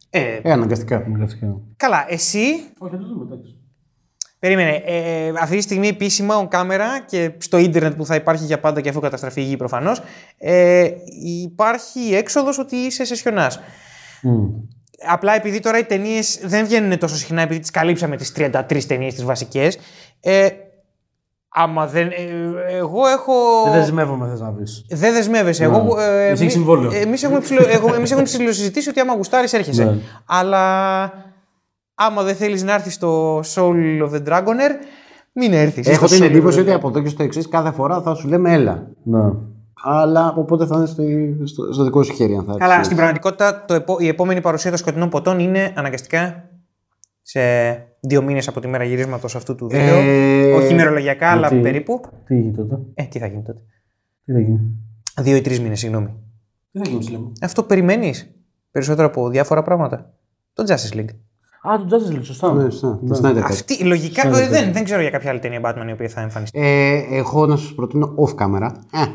[0.09, 1.03] Ε, Ε, αναγκαστικά.
[1.77, 2.39] καλά, εσύ
[2.77, 3.56] Όχι, θα το δούμε, εντάξει.
[4.47, 4.81] Περίμενε.
[4.85, 8.81] Ε, αυτή τη στιγμή επίσημα on κάμερα και στο ίντερνετ που θα υπάρχει για πάντα
[8.81, 10.01] και αφού καταστραφεί η γη προφανώς,
[10.37, 10.89] ε,
[11.43, 13.51] υπάρχει η έξοδος ότι είσαι σεσιονά.
[15.07, 19.13] Απλά επειδή τώρα οι ταινίες δεν βγαίνουν τόσο συχνά, επειδή τις καλύψαμε τις 33 ταινίες
[19.13, 19.77] τις βασικές.
[20.19, 20.47] Ε,
[21.49, 22.07] άμα δεν.
[22.07, 22.13] Ε,
[22.77, 23.33] εγώ έχω.
[23.63, 24.85] Δεν δεσμεύομαι, θες να πεις.
[24.89, 25.63] Δεν δεσμεύεσαι.
[25.63, 26.91] Εγώ, ε, Εσύ έχεις συμβόλαιο.
[26.93, 29.83] Εμείς έχουμε, ψηλο, εγώ, εμείς έχουμε ψηλοσυζητήσει ότι άμα γουστάρεις έρχεσαι.
[29.83, 29.97] Ναι.
[30.25, 31.13] Αλλά
[31.99, 34.71] άμα δεν θέλεις να έρθεις στο Soul of the Dragoner,
[35.31, 35.87] μην έρθεις.
[35.87, 38.87] Έχω την εντύπωση ότι από εδώ και στο εξής κάθε φορά θα σου λέμε έλα.
[39.03, 39.31] Ναι.
[39.83, 41.03] Αλλά οπότε θα είναι στο,
[41.43, 42.85] στο, στο δικό σου χέρι, αν θα Καλά, έρθεις.
[42.85, 46.49] στην πραγματικότητα το επο- η επόμενη παρουσία των σκοτεινών ποτών είναι αναγκαστικά
[47.21, 47.39] σε
[47.99, 49.97] δύο μήνες από τη μέρα γυρίσματος αυτού του βίντεο.
[49.97, 52.01] Ε, Όχι ημερολογιακά, αλλά γιατί- περίπου.
[52.25, 53.59] Τι έγινε τότε; Ε, τι θα γίνει τότε;
[54.25, 54.59] Τι θα γίνει;
[55.21, 56.13] Δύο ή τρεις μήνες, συγγνώμη.
[56.71, 57.23] Τι θα γίνει, Σλέμ.
[57.41, 58.31] Αυτό περιμένεις
[58.71, 60.13] περισσότερο από διάφορα πράγματα.
[60.53, 61.09] Το Justice League.
[61.71, 62.53] Α, τον Justice League, σωστά.
[62.53, 62.99] Ναι, σωστά.
[63.07, 63.41] Το Snyder Cut.
[63.43, 66.59] Αυτή, λογικά, ε, δεν, δεν ξέρω για κάποια άλλη ταινία Batman η οποία θα εμφανιστεί.
[66.59, 68.71] Ε, έχω να σας προτείνω off camera.
[68.91, 69.05] Ε,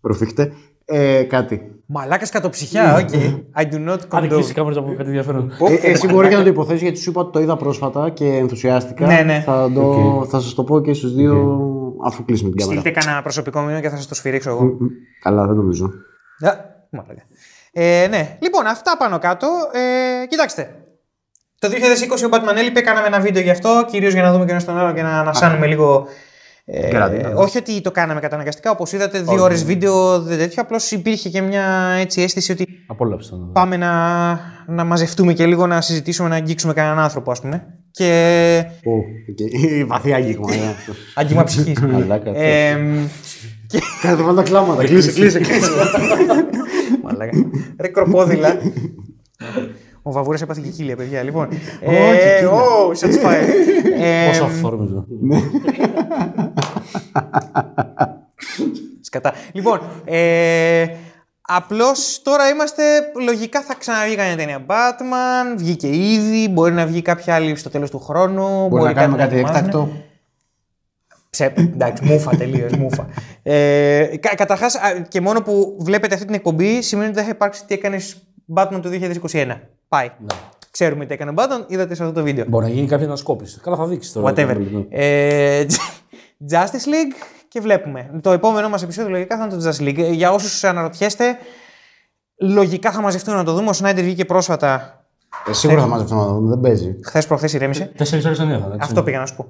[0.00, 0.52] προφύχτε.
[0.84, 1.72] Ε, κάτι.
[1.86, 3.08] Μαλάκας κατοψυχιά, οκ.
[3.56, 4.28] I do not Αν condone.
[4.28, 5.52] κλείσει η κάμερα να πω κάτι ενδιαφέρον.
[5.82, 8.26] Ε, εσύ μπορεί και να το υποθέσεις γιατί σου είπα ότι το είδα πρόσφατα και
[8.26, 9.06] ενθουσιάστηκα.
[9.06, 9.40] Ναι, ναι.
[9.40, 11.62] Θα, το, θα σας το πω και στους δύο
[12.04, 12.80] αφού κλείσουμε την κάμερα.
[12.80, 14.64] Στείλτε κανένα προσωπικό μήνυμα και θα σας το σφυρίξω εγώ.
[14.64, 14.76] Μ,
[15.22, 15.84] Καλά, δεν νομίζω.
[16.40, 16.50] Α,
[16.90, 17.22] μαλάκα.
[17.72, 19.46] Ε, ναι, λοιπόν, αυτά πάνω κάτω.
[20.22, 20.82] Ε, κοιτάξτε.
[21.58, 21.72] Το 2020
[22.26, 24.78] ο Batman έλειπε, κάναμε ένα βίντεο γι' αυτό, κυρίως για να δούμε και ένα στον
[24.78, 26.06] άλλο και να ανασάνουμε λίγο.
[26.70, 27.34] Ε, Κερατίνα.
[27.34, 30.62] όχι ότι το κάναμε καταναγκαστικά, όπως είδατε, δύο ώρες βίντεο, δεν τέτοιο.
[30.62, 31.64] Απλώς υπήρχε και μια
[31.98, 33.36] έτσι αίσθηση ότι Απόλαυσα.
[33.36, 33.52] ναι.
[33.52, 33.92] πάμε να,
[34.66, 37.66] να μαζευτούμε και λίγο να συζητήσουμε, να αγγίξουμε κανέναν άνθρωπο, ας πούμε.
[37.90, 38.64] Και.
[38.84, 38.90] Ω,
[39.30, 39.86] οκ.
[39.86, 40.54] Βαθύ άγγιγμα.
[40.54, 40.92] ε, αυτό.
[41.14, 41.74] Αγγίγμα ψυχή.
[41.92, 42.78] Μαλάκα, ε,
[43.66, 43.80] και...
[44.02, 44.84] Κάνε βάλει τα κλάματα.
[44.84, 45.70] Κλείσε, κλείσε, κλείσε.
[47.02, 47.30] Μαλάκα.
[47.80, 48.56] Ρε κροπόδιλα.
[50.08, 51.22] Ο Βαβούρας έπαθε και κύλια, παιδιά.
[51.22, 51.48] Λοιπόν.
[51.48, 52.50] και Ε, κύλια.
[52.50, 53.48] ω, shots fired.
[54.00, 55.06] Ε, Πόσο αυθόρμητο.
[59.00, 59.32] Σκατά.
[59.52, 60.86] Λοιπόν, ε,
[61.40, 62.82] απλώς τώρα είμαστε.
[63.24, 65.56] Λογικά θα ξαναβγεί κανένα ταινία Batman.
[65.56, 66.48] Βγήκε ήδη.
[66.48, 68.68] Μπορεί να βγει κάποια άλλη στο τέλος του χρόνου.
[68.68, 69.56] Μπορεί να κάνουμε κάτι ετοιμάζουν.
[69.56, 69.88] έκτακτο.
[71.30, 72.72] Ψε, εντάξει, μούφα τελείως.
[72.72, 73.06] Μούφα.
[73.42, 74.76] Ε, κα, Καταρχάς,
[75.08, 78.22] και μόνο που βλέπετε αυτή την εκπομπή σημαίνει ότι δεν θα υπάρξει τι έκανες
[78.54, 78.90] Batman το
[79.32, 79.56] 2021.
[79.88, 80.10] Πάει.
[80.70, 82.44] Ξέρουμε τι έκανε ο Batman, είδατε σε αυτό το βίντεο.
[82.48, 83.60] Μπορεί να γίνει κάποια ανασκόπηση.
[83.60, 84.32] Καλά, θα δείξει τώρα.
[84.32, 84.56] Whatever.
[84.70, 84.84] Ναι.
[84.90, 85.66] Ε,
[86.50, 87.14] Justice League
[87.48, 88.10] και βλέπουμε.
[88.22, 89.98] Το επόμενό μας επεισόδιο λογικά θα είναι το Justice League.
[89.98, 91.36] Ε, Για όσους αναρωτιέστε,
[92.40, 93.68] λογικά θα μαζευτούν να το δούμε.
[93.68, 95.02] Ο Σνάιντερ βγήκε πρόσφατα.
[95.48, 96.96] Ε, σίγουρα θα μαζευτούμε να το δούμε, δεν παίζει.
[97.04, 97.92] Χθες προχθές ηρέμησε.
[97.96, 98.74] Τέσσερις ώρες ταινία θα είναι.
[98.74, 98.86] έτσι.
[98.88, 99.46] Αυτό πήγα να σου πω.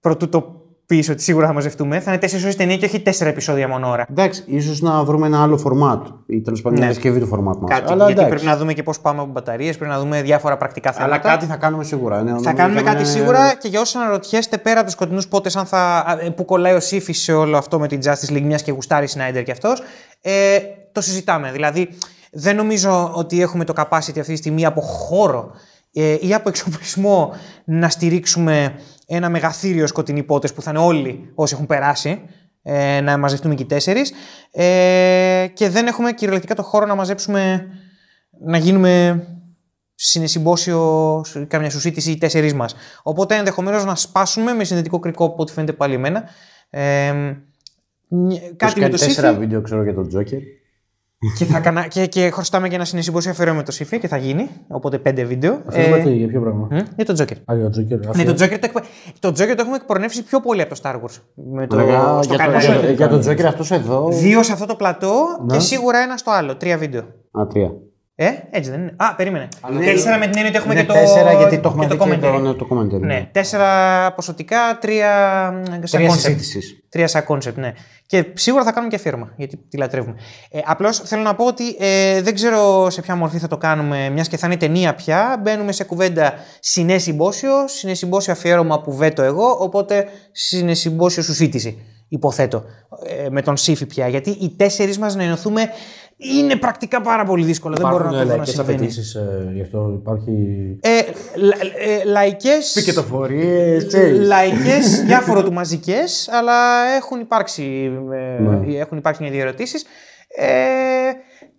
[0.00, 2.00] Πρωτού το πεις ότι σίγουρα θα μαζευτούμε.
[2.00, 4.06] Θα είναι 4 ώρες ταινία και όχι 4 επεισόδια μόνο ώρα.
[4.10, 6.92] Εντάξει, ίσως να βρούμε ένα άλλο format ή τέλος πάντων μια Ναι.
[6.92, 7.70] διασκευή του format μας.
[7.70, 8.28] Κάτι, Αλλά γιατί εντάξει.
[8.28, 11.14] πρέπει να δούμε και πώς πάμε από μπαταρίες, πρέπει να δούμε διάφορα πρακτικά θέματα.
[11.14, 12.16] Αλλά κάτι θα κάνουμε σίγουρα.
[12.22, 14.92] Ναι, Θα νομίζω κάνουμε και κάτι με- σίγουρα και για όσους αναρωτιέστε πέρα από τους
[14.92, 15.78] σκοτεινού πότες, αν θα,
[16.26, 19.06] α, που κολλάει ο Σύφη σε όλο αυτό με την Justice League, μιας και γουστάρει
[19.08, 19.82] Σνάιντερ κι αυτός,
[20.20, 20.58] ε,
[20.92, 21.50] το συζητάμε.
[21.52, 21.88] Δηλαδή,
[22.32, 25.50] δεν νομίζω ότι έχουμε το capacity αυτή τη στιγμή από χώρο
[25.92, 27.32] ε, ή από εξοπλισμό
[27.64, 28.74] να στηρίξουμε
[29.06, 32.22] ένα μεγαθύριο σκοτεινοί πότες που θα είναι όλοι όσοι έχουν περάσει.
[32.62, 34.12] Ε, να μαζευτούμε και οι τέσσερις.
[34.50, 37.66] Ε, και δεν έχουμε κυριολεκτικά το χώρο να μαζέψουμε.
[38.44, 39.24] να γίνουμε
[39.94, 42.74] συνεσυμπόσιο, καμιά συζήτηση οι τέσσερις μας.
[43.02, 46.24] Οπότε ενδεχομένως να σπάσουμε με συνδετικό κρικό από ό,τι φαίνεται πάλι εμένα.
[46.70, 47.12] Ε,
[48.56, 50.38] κάτι με το τέσσερα Σύφη βίντεο, ξέρω, για τον Τζόκερ.
[51.38, 51.86] Και, θα κανα...
[51.86, 54.48] και, και χρωστάμε και ένα συνεσυμπόσιο αφιερώμενο με το Σύφη και θα γίνει.
[54.68, 55.62] Οπότε πέντε βίντεο.
[55.66, 57.36] Αφήνουμε τι, για ποιο πράγμα; μ, για τον Τζόκερ.
[57.36, 57.98] Α, για τον Τζόκερ.
[58.16, 58.80] Ναι, το Joker το, εκπο...
[59.20, 61.20] το Joker το έχουμε εκπορνεύσει πιο πολύ από το Star Wars.
[61.52, 61.76] Με το...
[61.76, 62.66] Λέγα, στο για, κανάλι.
[62.66, 64.08] το, για, για τον Τζόκερ αυτός εδώ.
[64.08, 65.14] Δύο σε αυτό το πλατό
[65.46, 65.56] Ναι.
[65.56, 66.56] και σίγουρα ένα στο άλλο.
[66.56, 67.00] Τρία βίντεο.
[67.30, 67.72] Α, τρία.
[68.18, 68.92] Ε, έτσι δεν είναι.
[68.96, 69.48] Α, περίμενε.
[69.84, 70.92] Τέσσερα με την έννοια ότι έχουμε Είναι και το.
[70.94, 72.20] τέσσερα γιατί το έχουμε και δει το και commentary.
[72.20, 73.00] το, ναι, το commentary.
[73.00, 75.10] Ναι, τέσσερα ποσοτικά, τρία
[75.52, 76.12] μ, σαν Τρία concept.
[76.12, 76.80] συζήτησης.
[76.88, 77.72] Τρία σαν concept, ναι.
[78.06, 80.14] Και σίγουρα θα κάνουμε και αφιέρωμα, γιατί τη λατρεύουμε.
[80.50, 84.08] Ε, Απλώς θέλω να πω ότι ε, δεν ξέρω σε ποια μορφή θα το κάνουμε,
[84.10, 85.40] μιας και θα είναι ταινία πια.
[85.42, 91.78] Μπαίνουμε σε κουβέντα συνέσυμπόσιο, συνέσυμπόσιο αφιέρωμα που βέτω εγώ, οπότε συνέσυμπόσιο σου σύντηση.
[92.08, 92.64] Υποθέτω.
[93.24, 94.08] Ε, με τον Σύφη πια.
[94.08, 95.68] Γιατί οι τέσσερις μας να ενωθούμε
[96.16, 97.74] είναι πρακτικά πάρα πολύ δύσκολο.
[97.76, 98.74] δεν μπορώ να το δω να λαϊκές συμβαίνει.
[98.76, 100.32] απαιτήσεις, ε, γι' αυτό υπάρχει.
[100.80, 101.00] Ε,
[101.36, 104.26] λα, ε, λαϊκές, Πικετοφορίες, ξέρεις.
[104.26, 106.54] λαϊκές, διάφορο του μαζικές, αλλά
[106.96, 107.90] έχουν υπάρξει,
[108.38, 108.76] ε, Ναι.
[108.78, 109.84] έχουν υπάρξει μια δύο ερωτήσεις.
[110.28, 110.46] Ε,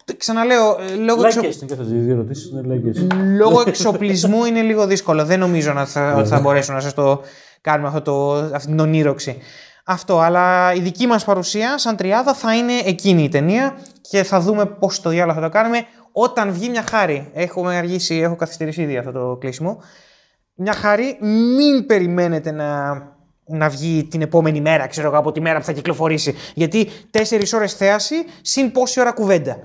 [0.06, 3.08] το- ξαναλέω, ε, λόγω, εξο- Λαϊκές είναι και αυτές οι δύο ερωτήσεις, είναι λαϊκές.
[3.38, 5.26] λόγω εξοπλισμού είναι λίγο δύσκολο.
[5.26, 7.22] Δεν νομίζω να θα, ότι θα μπορέσω να σας το
[7.62, 9.38] κάνουμε αυτό το, αυτή την ονείροξη.
[9.90, 14.40] Αυτό, αλλά η δική μας παρουσία σαν τριάδα θα είναι εκείνη η ταινία και θα
[14.40, 17.30] δούμε πώς το διάλογο θα το κάνουμε όταν βγει μια χάρη.
[17.34, 19.82] Έχουμε αργήσει, έχω καθυστερήσει ήδη αυτό το κλείσιμο.
[20.54, 21.18] Μια χάρη,
[21.56, 22.94] μην περιμένετε να,
[23.46, 26.36] να βγει την επόμενη μέρα, ξέρω εγώ, από τη μέρα που θα κυκλοφορήσει.
[26.54, 29.60] Γιατί τέσσερις ώρες θέαση, συν πόση ώρα κουβέντα.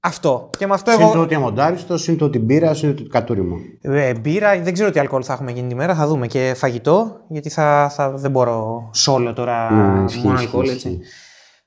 [0.00, 0.50] Αυτό.
[0.58, 1.12] Και με αυτό Συν εγώ...
[1.12, 3.56] το ότι αμοντάριστο, συν το ότι μπύρα, συν το ότι κατούριμα.
[3.80, 6.26] Ε, μπύρα, δεν ξέρω τι αλκοόλ θα έχουμε γίνει τη μέρα, θα δούμε.
[6.26, 10.76] Και φαγητό, γιατί θα, θα, δεν μπορώ σόλο τώρα Ναι, ισχύει, μόνο ισχύει, αλκοόλ, ισχύει.
[10.88, 11.00] έτσι.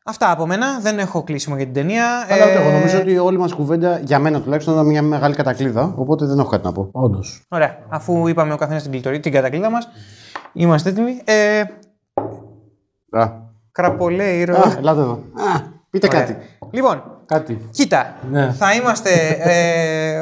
[0.06, 0.80] Αυτά από μένα.
[0.82, 2.06] Δεν έχω κλείσιμο για την ταινία.
[2.30, 5.36] Αλλά ούτε Ε, εγώ νομίζω ότι όλη μας κουβέντα, για μένα τουλάχιστον, ήταν μια μεγάλη
[5.36, 5.94] κατακλίδα.
[5.96, 6.90] Οπότε δεν έχω κάτι να πω.
[6.92, 7.42] Όντως.
[7.50, 7.78] Ωραία.
[7.90, 9.88] Αφού είπαμε ο καθένας την, κλειτορή, την κατακλείδα μας,
[10.54, 11.22] είμαστε έτοιμοι.
[11.24, 11.64] Ε,
[13.20, 13.32] Α,
[13.72, 14.56] κραπολέιρο.
[14.58, 15.12] α ελάτε εδώ.
[15.12, 15.60] Α,
[15.90, 16.20] πείτε Ωραία.
[16.24, 16.36] κάτι.
[16.72, 17.58] Λοιπόν, Κάτι.
[17.72, 18.16] κοίτα.
[18.32, 18.52] Ναι.
[18.54, 19.10] Θα είμαστε.
[19.40, 20.22] Ε,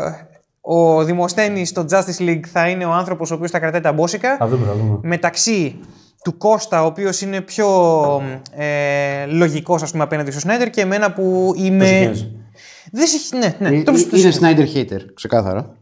[0.61, 4.37] ο Δημοσθένης στο Justice League θα είναι ο άνθρωπος ο οποίος θα κρατάει τα μπόσικα.
[4.37, 4.99] Θα δούμε, θα δούμε.
[5.03, 5.79] μεταξύ
[6.23, 7.67] του Κώστα, ο οποίος είναι πιο
[8.55, 11.85] ε, λογικός, ας πούμε, απέναντι στο Σνάιντερ και εμένα που είμαι.
[11.85, 12.31] συγχαίρεσαι.
[12.91, 13.77] Δεν σε- Ναι, ναι.
[13.77, 15.73] Ε, το- ε, το- Είναι Snyder hater, ξεκάθαρα.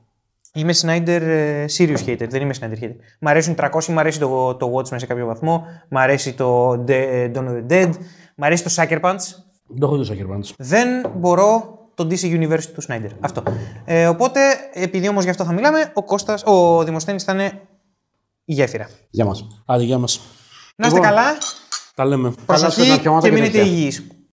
[0.54, 2.96] Είμαι Snyder ε, serious hater, δεν είμαι Snyder hater.
[3.20, 6.72] Μ' αρέσουν οι 300, μ' αρέσει το, το Watchmen σε κάποιο βαθμό, μ' αρέσει το
[6.88, 7.90] De- Dawn of the Dead,
[8.36, 9.20] μ' αρέσει το Sucker Punch.
[9.68, 10.54] Δεν το έχω δει στο Sucker Punch.
[10.58, 13.10] Δεν μπορώ το DC Universe του Snyder.
[13.20, 13.44] Αυτό.
[13.86, 14.40] Ε, οπότε,
[14.74, 17.62] επειδή όμως γι' αυτό θα μιλάμε, ο, Κώστας, ο Δημοσθένης θα είναι
[18.46, 18.90] η γέφυρα.
[19.10, 19.48] Γεια μας.
[19.66, 20.22] Άντε, γεια μας.
[20.76, 21.38] Να είστε Λοιπόν, καλά,
[21.96, 22.24] Τα λέμε.
[22.30, 23.72] Καλά προσοχή σκοτεινά πιώματα και και μείνετε τέτοια.
[23.72, 24.08] υγιείς.